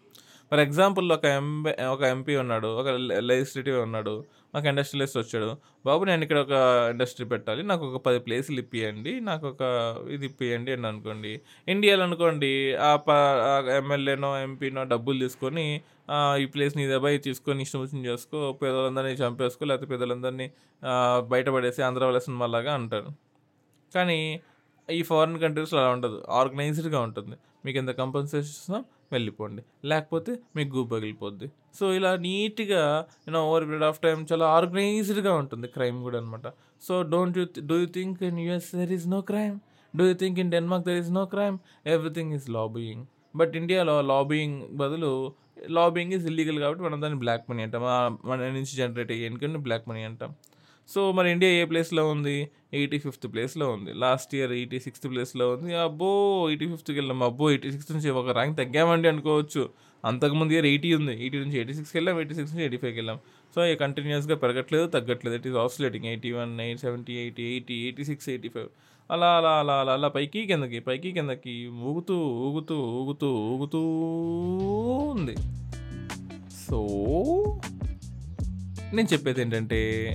ఫర్ 0.52 0.60
ఎగ్జాంపుల్ 0.60 1.12
ఒక 1.12 1.26
ఎంపీ 1.26 1.84
ఒక 1.84 2.02
ఎంపీ 2.02 2.36
ఉన్నాడు 2.36 2.68
ఒక 2.68 2.88
లెజిస్లేటివ్ 3.22 3.82
ఉన్నాడు. 3.82 4.24
మాకు 4.54 4.68
ఇండస్ట్రియలిస్ట్ 4.72 5.18
వచ్చాడు. 5.22 5.50
బాబు 5.88 6.04
నేను 6.10 6.22
ఇక్కడ 6.26 6.40
ఒక 6.46 6.56
ఇండస్ట్రీ 6.94 7.26
పెట్టాలి. 7.34 7.62
నాకు 7.72 7.84
ఒక 7.90 8.00
పది 8.08 8.20
ప్లేసులు 8.28 8.60
ఇప్పియండి. 8.64 9.12
నాకు 9.30 9.46
ఒక 9.52 9.62
ఇది 10.16 10.26
ఇప్పియండి 10.30 10.72
అని 10.76 10.88
అనుకోండి. 10.92 11.34
ఇండియాలో 11.74 12.04
అనుకోండి 12.10 12.52
ఆ 12.90 12.92
ప 13.08 13.10
ఎమ్మెల్యేనో 13.80 14.32
ఎంపీనో 14.48 14.84
డబ్బులు 14.94 15.20
తీసుకొని 15.26 15.66
ఈ 16.44 16.46
ప్లేస్ 16.54 16.76
నీ 16.78 16.86
దెబ్బ 16.94 17.08
తీసుకొని 17.28 17.62
ఇష్టం 17.68 17.82
వచ్చింది 17.86 18.06
చేసుకో 18.12 18.40
పేదలందరినీ 18.62 19.16
చంపేసుకో 19.24 19.66
లేకపోతే 19.72 19.90
పేదలందరినీ 19.94 20.48
బయటపడేసి 21.34 21.82
ఆంధ్ర 21.90 22.04
వాళ్ళ 22.10 22.22
సినిమాలాగా 22.28 22.74
అంటారు. 22.80 23.12
కానీ 23.96 24.20
ఈ 24.90 25.02
ఫారిన్ 25.10 25.40
కంట్రీస్లో 25.44 25.80
అలా 25.82 25.90
ఉండదు. 25.98 26.18
ఆర్గనైజ్డ్గా 26.40 27.00
ఉంటుంది. 27.08 27.36
మీకు 27.66 27.78
ఎంత 27.82 27.92
కంపెన్సేషన్ 28.04 28.54
ఇస్తున్నాం? 28.56 28.84
వెళ్ళిపోండి. 29.14 29.62
లేకపోతే 29.92 30.32
మీకు 30.56 30.70
గూ 30.78 30.84
పగిలిపోద్ది. 30.94 31.48
సో 31.80 31.86
ఇలా 31.98 32.12
నీట్గా 32.26 32.84
you know 33.28 33.42
over 33.50 33.66
period 33.70 33.88
of 33.90 34.00
time 34.06 34.20
చాలా 34.32 34.46
ఆర్గనైజ్డ్గా 34.58 35.34
ఉంటుంది 35.42 35.68
క్రైమ్ 35.76 36.00
కూడా 36.08 36.18
అనమాట 36.22 36.48
so 36.88 36.96
don't 37.14 37.38
you 37.42 37.46
do 37.72 37.78
you 37.84 37.90
think 37.98 38.24
in 38.30 38.40
US 38.46 38.70
there 38.80 38.94
is 38.98 39.08
no 39.16 39.22
crime 39.32 39.58
do 39.94 40.06
you 40.12 40.16
think 40.24 40.40
in 40.44 40.52
Denmark 40.56 40.86
there 40.90 41.00
is 41.04 41.12
no 41.20 41.26
crime 41.36 41.58
everything 41.96 42.34
is 42.38 42.50
lobbying 42.58 43.06
but 43.40 43.54
ఇండియాలో 43.62 43.96
lobbying 44.12 44.60
బదులు 44.82 45.12
lobbying 45.78 46.14
is 46.18 46.26
illegal 46.32 46.60
కాబట్టి 46.64 46.84
మనం 46.84 46.98
దాన్ని 47.02 47.20
బ్లాక్ 47.24 47.44
మనీ 47.50 47.62
అంటాం. 47.68 47.84
మన 48.30 48.38
నుంచి 48.58 48.74
generate 48.82 49.12
అయ్యే 49.16 49.26
income 49.32 49.58
black 49.68 49.86
money 49.90 50.04
అంటాం. 50.10 50.32
సో 50.90 51.12
మరి 51.12 51.32
ఇండియా 51.32 51.52
ఏ 51.52 51.66
ప్లేస్లో 51.66 52.08
ఉంది? 52.08 52.50
ఎయిటీ 52.74 53.00
ఫిఫ్త్ 53.00 53.34
ప్లేస్లో 53.34 53.70
ఉంది. 53.70 53.94
లాస్ట్ 53.94 54.36
ఇయర్ 54.36 54.52
ఎయిటీ 54.52 54.80
సిక్స్త్ 54.80 55.10
ప్లేస్లో 55.10 55.50
ఉంది. 55.50 55.76
అబ్బో! 55.76 56.46
ఎయిటీ 56.50 56.68
ఫిఫ్త్కి 56.68 57.00
వెళ్ళాం. 57.00 57.24
అబ్బో! 57.24 57.50
ఎయిటీ 57.50 57.72
సిక్స్త్ 57.72 57.92
నుంచి 57.92 58.10
ఒక 58.10 58.30
ర్యాంక్ 58.30 58.58
తగ్గామండి 58.58 59.08
అనుకోవచ్చు. 59.08 59.70
అంతకుముందు 60.06 60.54
ఇయర్ 60.54 60.66
ఎయిటీ 60.66 60.94
ఉంది. 60.94 61.22
ఎయిటీ 61.22 61.38
నుంచి 61.38 61.56
ఎయిటీ 61.56 61.74
సిక్స్కి 61.74 61.98
వెళ్ళాం. 61.98 62.16
ఎయిటీ 62.16 62.34
సిక్స్ 62.34 62.52
నుంచి 62.52 62.64
ఎయిటీ 62.64 62.78
ఫైవ్కి 62.78 63.00
వెళ్ళాం. 63.00 63.20
సో 63.56 63.66
ఇక 63.66 63.80
కంటిన్యూస్గా 63.80 64.36
పెరగట్లేదు 64.36 64.88
తగ్గట్లేదు. 64.88 65.36
It 65.36 65.48
is 65.48 65.56
oscillating 65.56 66.06
eighty 66.06 66.32
one 66.32 66.62
eight 66.62 66.80
seventy 66.80 67.14
eighty 67.14 67.44
eighty 67.44 67.74
eighty 67.74 68.04
six 68.04 68.30
eighty 68.30 68.50
five. 68.50 68.68
అలా 69.12 69.38
అలా 69.38 69.50
అలా 69.50 69.74
అలా 69.74 69.94
అలా 69.94 70.08
పైకి 70.08 70.46
కిందకి 70.46 70.80
పైకి 70.80 71.12
కిందకి 71.12 71.68
ఊగుతూ 71.68 72.18
ఊగుతూ 72.20 72.82
ఊగుతూ 72.82 73.36
ఊగుతూ 73.36 73.80
ఉంది. 75.12 75.36
సో 76.70 76.88
నేను 78.94 79.08
చెప్పేది 79.14 79.42
ఏంటంటే 79.42 80.12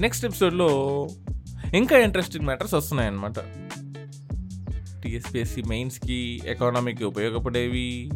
నెక్స్ట్ 0.00 0.24
ఎపిసోడ్లో 0.24 0.68
ఇంకా 1.74 1.98
ఇంట్రెస్టింగ్ 1.98 2.44
మ్యాటర్స్ 2.44 2.74
వస్తున్నాయన్నమాట. 2.74 3.38
టీఎస్పిఎస్సి 5.02 5.62
మెయిన్స్కి 5.68 6.40
ఎకానమీకి 6.46 7.04
ఉపయోగపడేవి 7.04 8.10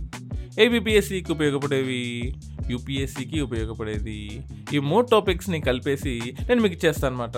ఏబిపిఎస్సికి 0.58 1.32
ఉపయోగపడేవి 1.32 2.34
యూపీఎస్సికి 2.70 3.40
ఉపయోగపడేది. 3.40 4.44
ఈ 4.72 4.78
మూడు 4.78 5.06
టాపిక్స్ని 5.06 5.60
కలిపేసి 5.60 6.20
నేను 6.40 6.62
మీకు 6.62 6.74
ఇచ్చేస్తాను 6.74 7.14
అనమాట 7.14 7.36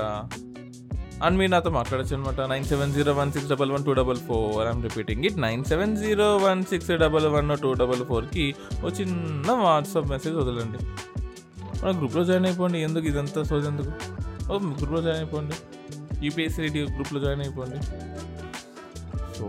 అండ్ 1.24 1.38
మీరు 1.38 1.50
నాతో 1.50 1.70
మాట్లాడచ్చు 1.70 2.16
అనమాట 2.16 2.40
nine 2.40 2.64
seven 2.64 2.94
zero 2.94 3.12
one 3.12 3.32
six 3.32 3.48
double 3.48 3.70
one 3.70 3.84
two 3.84 3.92
double 3.92 4.16
four. 4.16 4.74
I'm 4.74 4.82
repeating 4.82 5.24
it 5.24 5.38
nine 5.38 5.64
seven 5.64 5.96
zero 5.96 6.36
one 6.36 6.64
six 6.64 6.90
double 6.90 7.26
one 7.26 7.62
two 7.62 7.72
double 7.72 8.04
ఫోర్కి 8.04 8.54
ఒక 8.84 9.00
చిన్న 9.00 9.52
వాట్సాప్ 9.52 10.10
మెసేజ్ 10.10 10.36
వదలండి. 10.36 10.78
మన 11.84 11.98
గ్రూప్లో 11.98 12.24
జాయిన్ 12.24 12.46
అయిపోండి. 12.46 12.78
ఎందుకు? 12.78 13.06
ఇదంతా 13.06 13.42
సోజ్ 13.42 13.66
ఎందుకు 13.66 14.15
గ్రూప్లో 14.50 15.00
జాయిన్ 15.00 15.22
అయిపోండి. 15.22 15.56
యూపీఎస్సీ 16.26 16.62
రెడ్డి 16.62 16.80
గ్రూప్లో 16.82 17.20
జాయిన్ 17.20 17.40
అయిపోండి. 17.40 17.78
So 19.38 19.46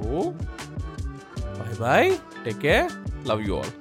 bye 1.59 1.75
bye 1.79 2.17
take 2.45 2.59
care 2.59 2.87
love 3.27 3.41
you 3.41 3.57
all 3.57 3.73